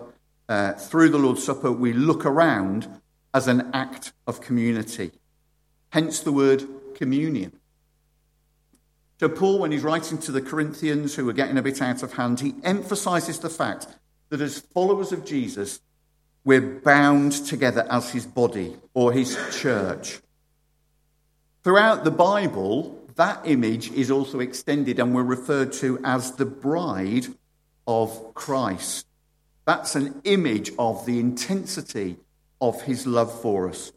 uh, 0.49 0.73
through 0.75 1.09
the 1.09 1.19
Lord's 1.19 1.43
Supper, 1.43 1.73
we 1.73 1.93
look 1.93 2.25
around 2.25 3.01
as 3.33 3.49
an 3.49 3.71
act 3.73 4.13
of 4.27 4.41
community. 4.41 5.11
Hence 5.91 6.21
the 6.21 6.33
word 6.33 6.65
communion. 6.95 7.59
So, 9.19 9.29
Paul, 9.29 9.59
when 9.59 9.73
he's 9.73 9.83
writing 9.83 10.19
to 10.19 10.33
the 10.33 10.43
Corinthians 10.43 11.15
who 11.15 11.29
are 11.29 11.33
getting 11.33 11.59
a 11.59 11.63
bit 11.63 11.83
out 11.83 12.03
of 12.03 12.15
hand, 12.15 12.41
he 12.41 12.55
emphasizes 12.63 13.39
the 13.39 13.51
fact 13.51 13.87
that 14.29 14.41
as 14.41 14.59
followers 14.59 15.13
of 15.13 15.25
Jesus, 15.25 15.81
we're 16.45 16.61
bound 16.61 17.33
together 17.33 17.87
as 17.91 18.11
his 18.11 18.27
body 18.27 18.77
or 18.93 19.13
his 19.13 19.39
church. 19.59 20.19
Throughout 21.63 22.05
the 22.05 22.11
Bible, 22.11 23.04
that 23.17 23.47
image 23.47 23.91
is 23.93 24.11
also 24.11 24.41
extended 24.41 24.99
and 24.99 25.15
we're 25.15 25.23
referred 25.23 25.73
to 25.75 26.01
as 26.05 26.33
the 26.33 26.47
bride 26.47 27.27
of 27.87 28.35
Christ. 28.35 29.07
That's 29.67 29.95
an 29.95 30.21
image 30.25 30.73
of 30.79 31.07
the 31.07 31.21
intensity 31.21 32.17
of 32.61 32.83
his 32.83 33.07
love 33.07 33.41
for 33.41 33.69
us. 33.69 33.93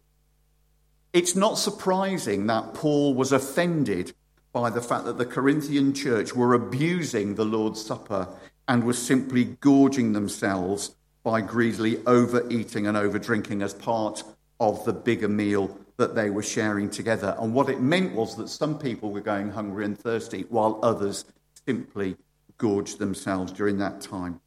It's 1.13 1.35
not 1.35 1.57
surprising 1.57 2.47
that 2.47 2.73
Paul 2.73 3.13
was 3.13 3.31
offended 3.31 4.13
by 4.53 4.69
the 4.69 4.81
fact 4.81 5.05
that 5.05 5.17
the 5.17 5.25
Corinthian 5.25 5.93
church 5.93 6.35
were 6.35 6.53
abusing 6.53 7.35
the 7.35 7.45
Lord's 7.45 7.83
Supper 7.83 8.27
and 8.67 8.83
were 8.83 8.93
simply 8.93 9.45
gorging 9.61 10.13
themselves 10.13 10.95
by 11.23 11.41
greedily 11.41 11.97
overeating 12.05 12.87
and 12.87 12.97
overdrinking 12.97 13.63
as 13.63 13.73
part 13.73 14.23
of 14.59 14.83
the 14.85 14.93
bigger 14.93 15.27
meal 15.27 15.77
that 15.97 16.15
they 16.15 16.29
were 16.29 16.43
sharing 16.43 16.89
together. 16.89 17.35
And 17.39 17.53
what 17.53 17.69
it 17.69 17.81
meant 17.81 18.13
was 18.13 18.35
that 18.37 18.49
some 18.49 18.77
people 18.77 19.11
were 19.11 19.21
going 19.21 19.49
hungry 19.49 19.83
and 19.85 19.99
thirsty, 19.99 20.45
while 20.49 20.79
others 20.83 21.25
simply 21.65 22.15
gorged 22.57 22.99
themselves 22.99 23.51
during 23.51 23.77
that 23.79 23.99
time. 24.01 24.39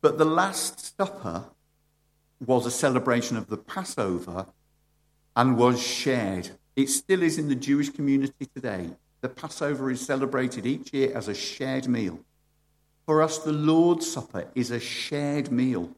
But 0.00 0.18
the 0.18 0.24
Last 0.24 0.96
Supper 0.96 1.44
was 2.44 2.66
a 2.66 2.70
celebration 2.70 3.36
of 3.36 3.46
the 3.46 3.56
Passover 3.56 4.46
and 5.34 5.56
was 5.56 5.82
shared. 5.82 6.50
It 6.74 6.88
still 6.88 7.22
is 7.22 7.38
in 7.38 7.48
the 7.48 7.54
Jewish 7.54 7.90
community 7.90 8.46
today. 8.54 8.90
The 9.20 9.28
Passover 9.28 9.90
is 9.90 10.04
celebrated 10.04 10.66
each 10.66 10.92
year 10.92 11.16
as 11.16 11.28
a 11.28 11.34
shared 11.34 11.88
meal. 11.88 12.20
For 13.06 13.22
us, 13.22 13.38
the 13.38 13.52
Lord's 13.52 14.10
Supper 14.10 14.48
is 14.54 14.70
a 14.70 14.80
shared 14.80 15.50
meal. 15.50 15.90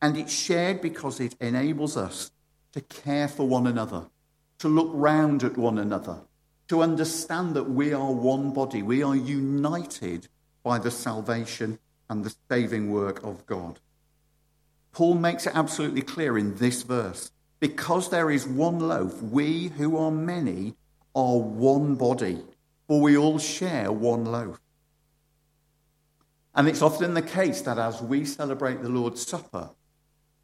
And 0.00 0.16
it's 0.16 0.32
shared 0.32 0.80
because 0.80 1.20
it 1.20 1.34
enables 1.40 1.96
us 1.96 2.30
to 2.74 2.80
care 2.80 3.28
for 3.28 3.46
one 3.46 3.68
another, 3.68 4.06
to 4.58 4.66
look 4.66 4.90
round 4.92 5.44
at 5.44 5.56
one 5.56 5.78
another, 5.78 6.18
to 6.66 6.82
understand 6.82 7.54
that 7.54 7.70
we 7.70 7.92
are 7.92 8.10
one 8.10 8.52
body. 8.52 8.82
We 8.82 9.00
are 9.00 9.14
united 9.14 10.26
by 10.64 10.80
the 10.80 10.90
salvation 10.90 11.78
and 12.10 12.24
the 12.24 12.34
saving 12.50 12.90
work 12.90 13.22
of 13.22 13.46
God. 13.46 13.78
Paul 14.90 15.14
makes 15.14 15.46
it 15.46 15.54
absolutely 15.54 16.02
clear 16.02 16.36
in 16.36 16.56
this 16.56 16.82
verse 16.82 17.30
because 17.60 18.10
there 18.10 18.28
is 18.28 18.44
one 18.44 18.80
loaf, 18.80 19.22
we 19.22 19.68
who 19.68 19.96
are 19.96 20.10
many 20.10 20.74
are 21.14 21.38
one 21.38 21.94
body, 21.94 22.40
for 22.88 23.00
we 23.00 23.16
all 23.16 23.38
share 23.38 23.92
one 23.92 24.24
loaf. 24.24 24.60
And 26.56 26.66
it's 26.66 26.82
often 26.82 27.14
the 27.14 27.22
case 27.22 27.60
that 27.62 27.78
as 27.78 28.02
we 28.02 28.24
celebrate 28.24 28.82
the 28.82 28.88
Lord's 28.88 29.24
Supper, 29.24 29.70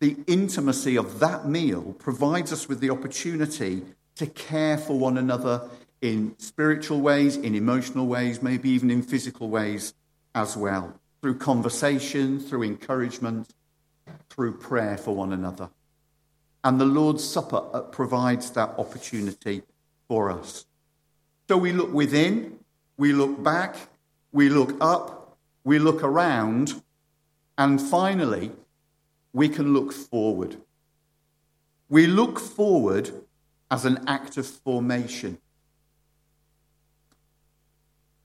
the 0.01 0.17
intimacy 0.27 0.97
of 0.97 1.21
that 1.21 1.47
meal 1.47 1.95
provides 1.99 2.53
us 2.53 2.69
with 2.69 2.81
the 2.81 2.91
opportunity 2.91 3.83
to 4.17 4.27
care 4.27 4.79
for 4.79 4.99
one 4.99 5.19
another 5.19 5.69
in 6.01 6.35
spiritual 6.39 7.01
ways, 7.01 7.37
in 7.37 7.55
emotional 7.55 8.07
ways, 8.07 8.43
maybe 8.43 8.71
even 8.71 8.91
in 8.91 9.03
physical 9.03 9.51
ways 9.51 9.95
as 10.35 10.57
well, 10.57 10.95
through 11.21 11.37
conversation, 11.37 12.41
through 12.41 12.63
encouragement, 12.63 13.55
through 14.31 14.57
prayer 14.57 14.97
for 14.97 15.15
one 15.15 15.33
another. 15.33 15.69
And 16.65 16.81
the 16.81 16.87
Lord's 16.87 17.25
Supper 17.25 17.63
uh, 17.73 17.81
provides 17.83 18.51
that 18.53 18.71
opportunity 18.79 19.63
for 20.09 20.31
us. 20.31 20.67
So 21.49 21.57
we 21.57 21.73
look 21.73 21.93
within, 21.93 22.59
we 22.97 23.13
look 23.13 23.43
back, 23.43 23.77
we 24.33 24.49
look 24.49 24.77
up, 24.81 25.37
we 25.65 25.79
look 25.79 26.03
around, 26.03 26.83
and 27.59 27.81
finally, 27.81 28.53
we 29.33 29.49
can 29.49 29.73
look 29.73 29.93
forward. 29.93 30.57
We 31.89 32.07
look 32.07 32.39
forward 32.39 33.11
as 33.71 33.85
an 33.85 34.05
act 34.07 34.37
of 34.37 34.47
formation. 34.47 35.39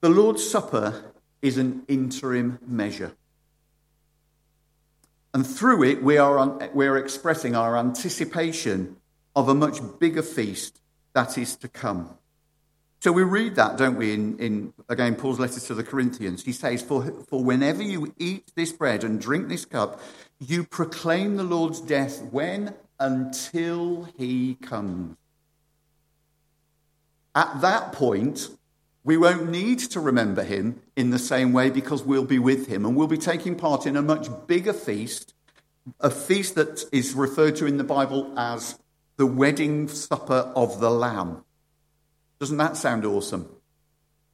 The 0.02 0.10
Lord's 0.10 0.48
Supper 0.48 1.14
is 1.42 1.58
an 1.58 1.84
interim 1.88 2.60
measure. 2.66 3.14
And 5.34 5.46
through 5.46 5.84
it, 5.84 6.02
we 6.02 6.18
are, 6.18 6.70
we 6.74 6.88
are 6.88 6.98
expressing 6.98 7.56
our 7.56 7.78
anticipation 7.78 8.98
of 9.36 9.50
a 9.50 9.54
much 9.54 9.80
bigger 10.00 10.24
feast 10.24 10.80
that 11.14 11.38
is 11.38 11.56
to 11.58 11.68
come. 11.68 12.18
So 13.02 13.12
we 13.12 13.24
read 13.24 13.56
that, 13.56 13.78
don't 13.78 13.98
we, 13.98 14.14
in, 14.14 14.40
in 14.40 14.74
again 14.90 15.16
Paul's 15.16 15.40
letter 15.40 15.60
to 15.60 15.74
the 15.76 15.84
Corinthians. 15.84 16.44
He 16.44 16.54
says, 16.54 16.82
for, 16.82 17.04
for 17.30 17.44
whenever 17.44 17.84
you 17.84 18.14
eat 18.18 18.52
this 18.56 18.72
bread 18.72 19.04
and 19.04 19.20
drink 19.20 19.48
this 19.48 19.66
cup, 19.66 20.00
you 20.40 20.64
proclaim 20.64 21.38
the 21.38 21.44
Lord's 21.44 21.82
death 21.82 22.22
when? 22.32 22.76
Until 23.00 24.08
he 24.18 24.56
comes. 24.56 25.18
At 27.34 27.62
that 27.62 27.92
point, 27.92 28.48
we 29.04 29.18
won't 29.18 29.50
need 29.50 29.80
to 29.80 30.00
remember 30.00 30.44
him 30.44 30.82
in 30.96 31.10
the 31.10 31.20
same 31.20 31.54
way 31.54 31.70
because 31.70 32.04
we'll 32.04 32.26
be 32.26 32.40
with 32.40 32.68
him 32.68 32.86
and 32.86 32.96
we'll 32.96 33.08
be 33.08 33.18
taking 33.18 33.56
part 33.56 33.86
in 33.86 33.96
a 33.96 34.02
much 34.02 34.30
bigger 34.48 34.74
feast, 34.74 35.34
a 36.00 36.10
feast 36.10 36.56
that 36.56 36.86
is 36.92 37.14
referred 37.14 37.58
to 37.58 37.66
in 37.66 37.78
the 37.78 37.84
Bible 37.84 38.34
as 38.38 38.80
the 39.18 39.26
wedding 39.26 39.88
supper 39.88 40.52
of 40.56 40.80
the 40.80 40.90
Lamb. 40.90 41.44
Doesn't 42.40 42.58
that 42.58 42.78
sound 42.78 43.06
awesome? 43.06 43.48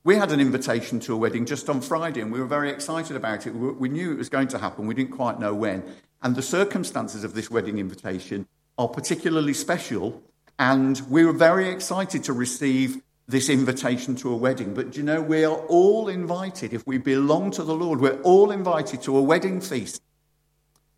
We 0.04 0.16
had 0.16 0.32
an 0.32 0.40
invitation 0.40 1.00
to 1.02 1.14
a 1.14 1.18
wedding 1.18 1.46
just 1.46 1.70
on 1.70 1.80
Friday 1.80 2.22
and 2.22 2.32
we 2.32 2.40
were 2.40 2.48
very 2.48 2.72
excited 2.72 3.16
about 3.16 3.46
it. 3.46 3.52
We 3.52 3.88
knew 3.88 4.12
it 4.12 4.18
was 4.18 4.30
going 4.30 4.48
to 4.50 4.58
happen, 4.58 4.88
we 4.88 4.96
didn't 4.96 5.12
quite 5.12 5.40
know 5.40 5.54
when. 5.54 5.84
And 6.24 6.36
the 6.36 6.42
circumstances 6.42 7.24
of 7.24 7.36
this 7.36 7.52
wedding 7.52 7.78
invitation 7.78 8.48
are 8.80 8.88
particularly 8.88 9.54
special. 9.54 10.24
And 10.58 11.00
we 11.10 11.24
were 11.24 11.34
very 11.34 11.70
excited 11.70 12.24
to 12.24 12.34
receive 12.34 13.02
this 13.28 13.48
invitation 13.48 14.16
to 14.18 14.32
a 14.32 14.36
wedding. 14.36 14.74
But 14.74 14.98
you 14.98 15.04
know, 15.04 15.22
we 15.22 15.44
are 15.44 15.56
all 15.56 16.10
invited, 16.10 16.74
if 16.74 16.86
we 16.88 16.98
belong 16.98 17.52
to 17.52 17.64
the 17.64 17.76
Lord, 17.76 18.02
we're 18.02 18.22
all 18.22 18.52
invited 18.52 19.04
to 19.04 19.18
a 19.18 19.22
wedding 19.22 19.62
feast. 19.62 20.02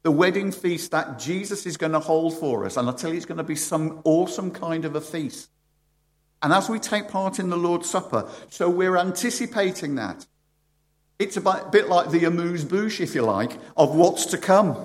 The 0.04 0.12
wedding 0.12 0.52
feast 0.52 0.92
that 0.92 1.20
Jesus 1.20 1.66
is 1.66 1.76
going 1.76 1.92
to 1.92 2.00
hold 2.00 2.38
for 2.38 2.66
us. 2.66 2.78
And 2.78 2.90
I 2.90 2.94
tell 2.94 3.12
you, 3.12 3.18
it's 3.18 3.26
going 3.26 3.38
to 3.38 3.44
be 3.44 3.56
some 3.56 4.02
awesome 4.06 4.52
kind 4.52 4.86
of 4.86 4.96
a 4.96 5.02
feast. 5.02 5.50
And 6.44 6.52
as 6.52 6.70
we 6.70 6.78
take 6.78 7.08
part 7.08 7.40
in 7.40 7.50
the 7.50 7.58
Lord's 7.58 7.90
Supper, 7.90 8.30
so 8.50 8.70
we're 8.70 8.98
anticipating 8.98 9.96
that. 9.96 10.26
It's 11.18 11.38
a 11.38 11.70
bit 11.72 11.88
like 11.88 12.12
the 12.12 12.26
amuse 12.26 12.66
bouche, 12.66 13.00
if 13.00 13.16
you 13.16 13.22
like, 13.22 13.58
of 13.78 13.96
what's 13.96 14.26
to 14.28 14.38
come. 14.38 14.76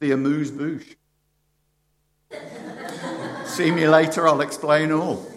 The 0.00 0.12
amuse 0.12 0.50
bouche. 0.50 0.96
See 3.44 3.70
me 3.70 3.86
later, 3.86 4.26
I'll 4.26 4.40
explain 4.40 4.90
all. 4.90 5.30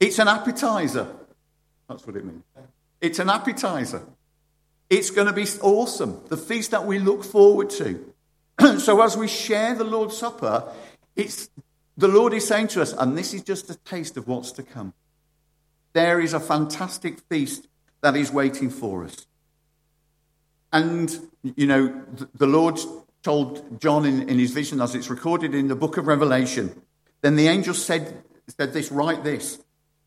It's 0.00 0.18
an 0.18 0.28
appetizer. 0.28 1.06
That's 1.86 2.06
what 2.06 2.16
it 2.16 2.24
means. 2.24 2.44
It's 2.98 3.18
an 3.18 3.28
appetizer. 3.28 4.02
It's 4.88 5.10
going 5.10 5.26
to 5.26 5.34
be 5.34 5.46
awesome. 5.60 6.22
The 6.28 6.38
feast 6.38 6.70
that 6.70 6.86
we 6.86 6.98
look 6.98 7.24
forward 7.24 7.68
to. 7.70 8.14
so 8.78 9.02
as 9.02 9.18
we 9.18 9.28
share 9.28 9.74
the 9.74 9.84
Lord's 9.84 10.16
Supper, 10.16 10.72
it's 11.14 11.50
the 11.98 12.08
Lord 12.08 12.32
is 12.32 12.46
saying 12.46 12.68
to 12.68 12.80
us, 12.80 12.92
and 12.92 13.18
this 13.18 13.34
is 13.34 13.42
just 13.42 13.68
a 13.68 13.74
taste 13.74 14.16
of 14.16 14.28
what's 14.28 14.52
to 14.52 14.62
come. 14.62 14.94
There 15.92 16.20
is 16.20 16.32
a 16.32 16.38
fantastic 16.38 17.18
feast 17.28 17.66
that 18.02 18.14
is 18.14 18.32
waiting 18.32 18.70
for 18.70 19.04
us. 19.04 19.26
And, 20.72 21.28
you 21.42 21.66
know, 21.66 22.04
the 22.34 22.46
Lord 22.46 22.78
told 23.24 23.80
John 23.80 24.06
in, 24.06 24.28
in 24.28 24.38
his 24.38 24.52
vision, 24.52 24.80
as 24.80 24.94
it's 24.94 25.10
recorded 25.10 25.56
in 25.56 25.66
the 25.66 25.74
book 25.74 25.96
of 25.96 26.06
Revelation, 26.06 26.80
then 27.20 27.34
the 27.34 27.48
angel 27.48 27.74
said, 27.74 28.22
said 28.46 28.72
this, 28.72 28.92
write 28.92 29.24
this. 29.24 29.58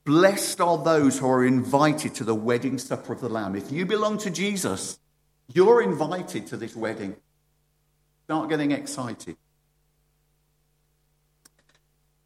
Blessed 0.06 0.62
are 0.62 0.82
those 0.82 1.20
who 1.20 1.28
are 1.28 1.46
invited 1.46 2.16
to 2.16 2.24
the 2.24 2.34
wedding 2.34 2.78
supper 2.78 3.12
of 3.12 3.20
the 3.20 3.28
Lamb. 3.28 3.56
If 3.56 3.70
you 3.70 3.86
belong 3.86 4.18
to 4.20 4.30
Jesus, 4.30 4.98
you're 5.54 5.82
invited 5.82 6.48
to 6.48 6.58
this 6.58 6.74
wedding. 6.74 7.18
Start 8.24 8.50
getting 8.50 8.72
excited. 8.72 9.36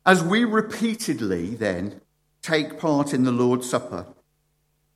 As 0.05 0.23
we 0.23 0.43
repeatedly 0.45 1.55
then 1.55 2.01
take 2.43 2.79
part 2.79 3.11
in 3.11 3.23
the 3.23 3.31
Lord's 3.31 3.67
Supper, 3.67 4.05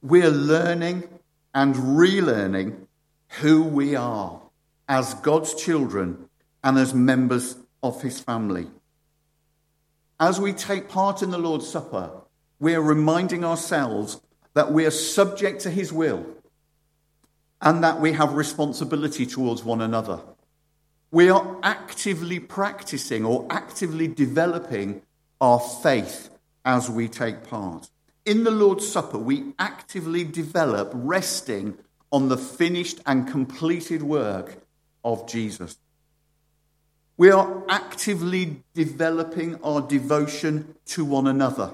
we're 0.04 0.30
learning 0.30 1.10
and 1.54 1.74
relearning 1.76 2.86
who 3.40 3.64
we 3.64 3.96
are 3.96 4.40
as 4.88 5.16
God's 5.16 5.56
children 5.56 6.30
and 6.64 6.78
as 6.78 6.94
members 6.94 7.58
of 7.82 8.02
his 8.04 8.20
family. 8.20 8.68
As 10.20 10.40
we 10.40 10.54
take 10.54 10.90
part 10.90 11.24
in 11.24 11.32
the 11.32 11.38
Lord's 11.40 11.68
Supper, 11.68 12.12
we're 12.60 12.82
reminding 12.82 13.44
ourselves 13.44 14.22
that 14.54 14.72
we 14.72 14.86
are 14.86 14.92
subject 14.92 15.62
to 15.62 15.72
his 15.72 15.92
will 15.92 16.26
and 17.62 17.84
that 17.84 18.00
we 18.00 18.12
have 18.12 18.34
responsibility 18.34 19.26
towards 19.26 19.64
one 19.64 19.82
another. 19.82 20.20
We 21.12 21.30
are 21.32 21.58
actively 21.64 22.40
practicing 22.40 23.26
or 23.26 23.48
actively 23.50 24.08
developing 24.08 25.02
our 25.42 25.60
faith 25.60 26.30
as 26.64 26.90
we 26.90 27.08
take 27.08 27.44
part. 27.44 27.90
In 28.26 28.44
the 28.44 28.52
Lord's 28.52 28.88
Supper, 28.88 29.18
we 29.18 29.54
actively 29.58 30.24
develop 30.24 30.92
resting 30.94 31.80
on 32.12 32.30
the 32.30 32.38
finished 32.38 33.00
and 33.08 33.28
completed 33.28 34.04
work 34.04 34.58
of 35.04 35.28
Jesus. 35.28 35.80
We 37.18 37.32
are 37.32 37.64
actively 37.68 38.64
developing 38.76 39.60
our 39.64 39.82
devotion 39.82 40.76
to 40.88 41.04
one 41.04 41.26
another. 41.26 41.72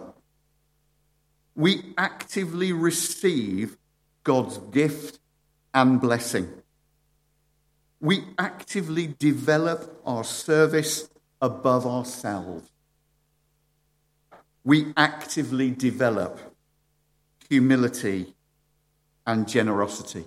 We 1.55 1.93
actively 1.97 2.71
receive 2.71 3.77
God's 4.23 4.57
gift 4.57 5.19
and 5.73 5.99
blessing 5.99 6.51
we 8.05 8.23
actively 8.37 9.15
develop 9.17 9.99
our 10.05 10.23
service 10.23 11.09
above 11.41 11.87
ourselves. 11.87 12.69
We 14.63 14.93
actively 14.95 15.71
develop 15.71 16.39
humility 17.49 18.35
and 19.25 19.47
generosity. 19.47 20.25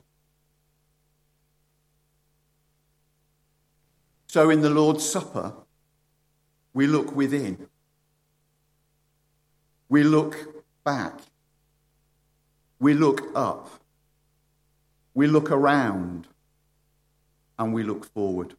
So 4.26 4.50
in 4.50 4.60
the 4.60 4.70
Lord's 4.70 5.08
Supper, 5.08 5.52
we 6.74 6.88
look 6.88 7.14
within. 7.14 7.68
We 9.88 10.02
look 10.02 10.64
back. 10.82 11.14
We 12.80 12.94
look 12.94 13.22
up. 13.36 13.70
We 15.14 15.28
look 15.28 15.52
around 15.52 16.26
and 17.58 17.72
we 17.72 17.82
look 17.82 18.04
forward. 18.12 18.54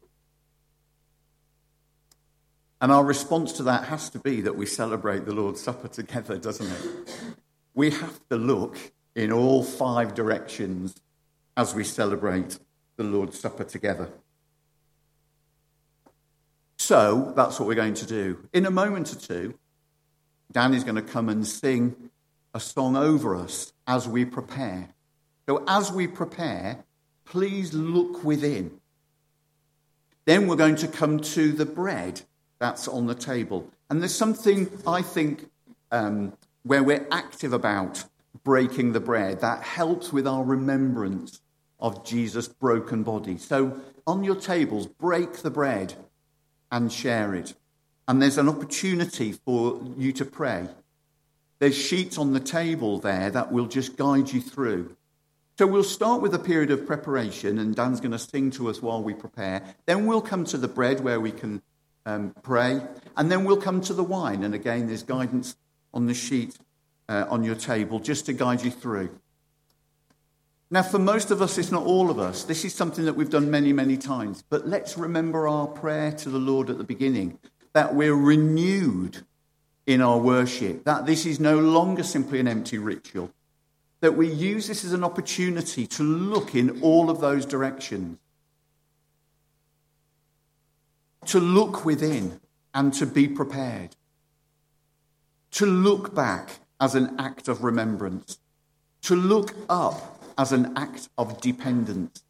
And 2.80 2.90
our 2.90 3.04
response 3.04 3.52
to 3.52 3.62
that 3.64 3.84
has 3.84 4.08
to 4.10 4.18
be 4.18 4.40
that 4.40 4.56
we 4.56 4.66
celebrate 4.66 5.26
the 5.26 5.34
Lord's 5.34 5.60
Supper 5.60 5.88
together, 5.88 6.38
doesn't 6.38 6.66
it? 6.66 7.14
We 7.74 7.90
have 7.90 8.20
to 8.30 8.36
look 8.36 8.92
in 9.14 9.32
all 9.32 9.62
five 9.62 10.14
directions 10.14 10.94
as 11.56 11.74
we 11.74 11.84
celebrate 11.84 12.58
the 12.96 13.04
Lord's 13.04 13.38
Supper 13.38 13.64
together. 13.64 14.08
So 16.78 17.32
that's 17.36 17.60
what 17.60 17.68
we're 17.68 17.74
going 17.74 17.94
to 17.94 18.06
do. 18.06 18.48
In 18.54 18.64
a 18.64 18.70
moment 18.70 19.12
or 19.12 19.16
two, 19.16 19.58
Dan 20.50 20.72
is 20.72 20.82
going 20.82 20.96
to 20.96 21.02
come 21.02 21.28
and 21.28 21.46
sing 21.46 22.10
a 22.54 22.60
song 22.60 22.96
over 22.96 23.36
us 23.36 23.72
as 23.86 24.08
we 24.08 24.24
prepare. 24.24 24.88
So 25.46 25.62
as 25.68 25.92
we 25.92 26.06
prepare, 26.06 26.84
please 27.26 27.74
look 27.74 28.24
within. 28.24 28.79
Then 30.26 30.46
we're 30.46 30.56
going 30.56 30.76
to 30.76 30.88
come 30.88 31.20
to 31.20 31.52
the 31.52 31.66
bread 31.66 32.22
that's 32.58 32.86
on 32.86 33.06
the 33.06 33.14
table. 33.14 33.68
And 33.88 34.00
there's 34.00 34.14
something 34.14 34.70
I 34.86 35.02
think 35.02 35.50
um, 35.90 36.34
where 36.62 36.82
we're 36.82 37.06
active 37.10 37.52
about 37.52 38.04
breaking 38.44 38.92
the 38.92 39.00
bread 39.00 39.40
that 39.40 39.62
helps 39.62 40.12
with 40.12 40.26
our 40.26 40.44
remembrance 40.44 41.40
of 41.80 42.04
Jesus' 42.04 42.48
broken 42.48 43.02
body. 43.02 43.38
So 43.38 43.80
on 44.06 44.24
your 44.24 44.36
tables, 44.36 44.86
break 44.86 45.38
the 45.38 45.50
bread 45.50 45.94
and 46.70 46.92
share 46.92 47.34
it. 47.34 47.54
And 48.06 48.20
there's 48.20 48.38
an 48.38 48.48
opportunity 48.48 49.32
for 49.32 49.80
you 49.96 50.12
to 50.12 50.24
pray. 50.24 50.68
There's 51.58 51.76
sheets 51.76 52.18
on 52.18 52.32
the 52.32 52.40
table 52.40 52.98
there 52.98 53.30
that 53.30 53.52
will 53.52 53.66
just 53.66 53.96
guide 53.96 54.32
you 54.32 54.40
through. 54.40 54.96
So 55.60 55.66
we'll 55.66 55.84
start 55.84 56.22
with 56.22 56.32
a 56.34 56.38
period 56.38 56.70
of 56.70 56.86
preparation, 56.86 57.58
and 57.58 57.76
Dan's 57.76 58.00
going 58.00 58.12
to 58.12 58.18
sing 58.18 58.50
to 58.52 58.70
us 58.70 58.80
while 58.80 59.02
we 59.02 59.12
prepare. 59.12 59.62
Then 59.84 60.06
we'll 60.06 60.22
come 60.22 60.46
to 60.46 60.56
the 60.56 60.68
bread 60.68 61.00
where 61.00 61.20
we 61.20 61.32
can 61.32 61.60
um, 62.06 62.34
pray. 62.42 62.80
And 63.14 63.30
then 63.30 63.44
we'll 63.44 63.60
come 63.60 63.82
to 63.82 63.92
the 63.92 64.02
wine. 64.02 64.42
And 64.42 64.54
again, 64.54 64.86
there's 64.86 65.02
guidance 65.02 65.56
on 65.92 66.06
the 66.06 66.14
sheet 66.14 66.56
uh, 67.10 67.26
on 67.28 67.44
your 67.44 67.56
table 67.56 67.98
just 67.98 68.24
to 68.24 68.32
guide 68.32 68.62
you 68.62 68.70
through. 68.70 69.10
Now, 70.70 70.82
for 70.82 70.98
most 70.98 71.30
of 71.30 71.42
us, 71.42 71.58
it's 71.58 71.70
not 71.70 71.84
all 71.84 72.10
of 72.10 72.18
us. 72.18 72.44
This 72.44 72.64
is 72.64 72.74
something 72.74 73.04
that 73.04 73.12
we've 73.12 73.28
done 73.28 73.50
many, 73.50 73.74
many 73.74 73.98
times. 73.98 74.42
But 74.48 74.66
let's 74.66 74.96
remember 74.96 75.46
our 75.46 75.66
prayer 75.66 76.10
to 76.10 76.30
the 76.30 76.38
Lord 76.38 76.70
at 76.70 76.78
the 76.78 76.84
beginning 76.84 77.38
that 77.74 77.94
we're 77.94 78.16
renewed 78.16 79.26
in 79.84 80.00
our 80.00 80.16
worship, 80.16 80.84
that 80.84 81.04
this 81.04 81.26
is 81.26 81.38
no 81.38 81.58
longer 81.58 82.02
simply 82.02 82.40
an 82.40 82.48
empty 82.48 82.78
ritual, 82.78 83.30
that 84.00 84.16
we 84.16 84.28
use 84.28 84.66
this 84.66 84.84
as 84.84 84.92
an 84.92 85.04
opportunity 85.04 85.86
to 85.86 86.02
look 86.02 86.54
in 86.54 86.80
all 86.82 87.10
of 87.10 87.20
those 87.20 87.44
directions. 87.44 88.18
To 91.26 91.38
look 91.38 91.84
within 91.84 92.40
and 92.72 92.94
to 92.94 93.06
be 93.06 93.28
prepared, 93.28 93.94
to 95.52 95.66
look 95.66 96.14
back 96.14 96.60
as 96.80 96.94
an 96.94 97.14
act 97.18 97.46
of 97.46 97.62
remembrance, 97.62 98.38
to 99.02 99.14
look 99.14 99.54
up 99.68 100.22
as 100.38 100.52
an 100.52 100.72
act 100.76 101.08
of 101.18 101.40
dependence, 101.40 102.22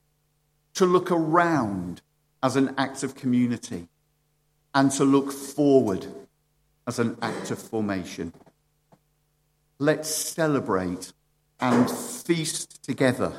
to 0.75 0.85
look 0.87 1.13
around 1.13 2.03
as 2.43 2.57
an 2.57 2.75
act 2.77 3.03
of 3.05 3.15
community, 3.15 3.89
and 4.75 4.91
to 4.91 5.05
look 5.05 5.31
forward 5.31 6.07
as 6.87 6.99
an 6.99 7.17
act 7.23 7.51
of 7.51 7.59
formation. 7.59 8.33
Let's 9.79 10.09
celebrate 10.09 11.13
and 11.61 11.91
feast 11.91 12.83
together 12.83 13.33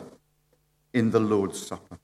in 0.94 1.12
the 1.12 1.20
Lord's 1.20 1.66
Supper. 1.66 2.00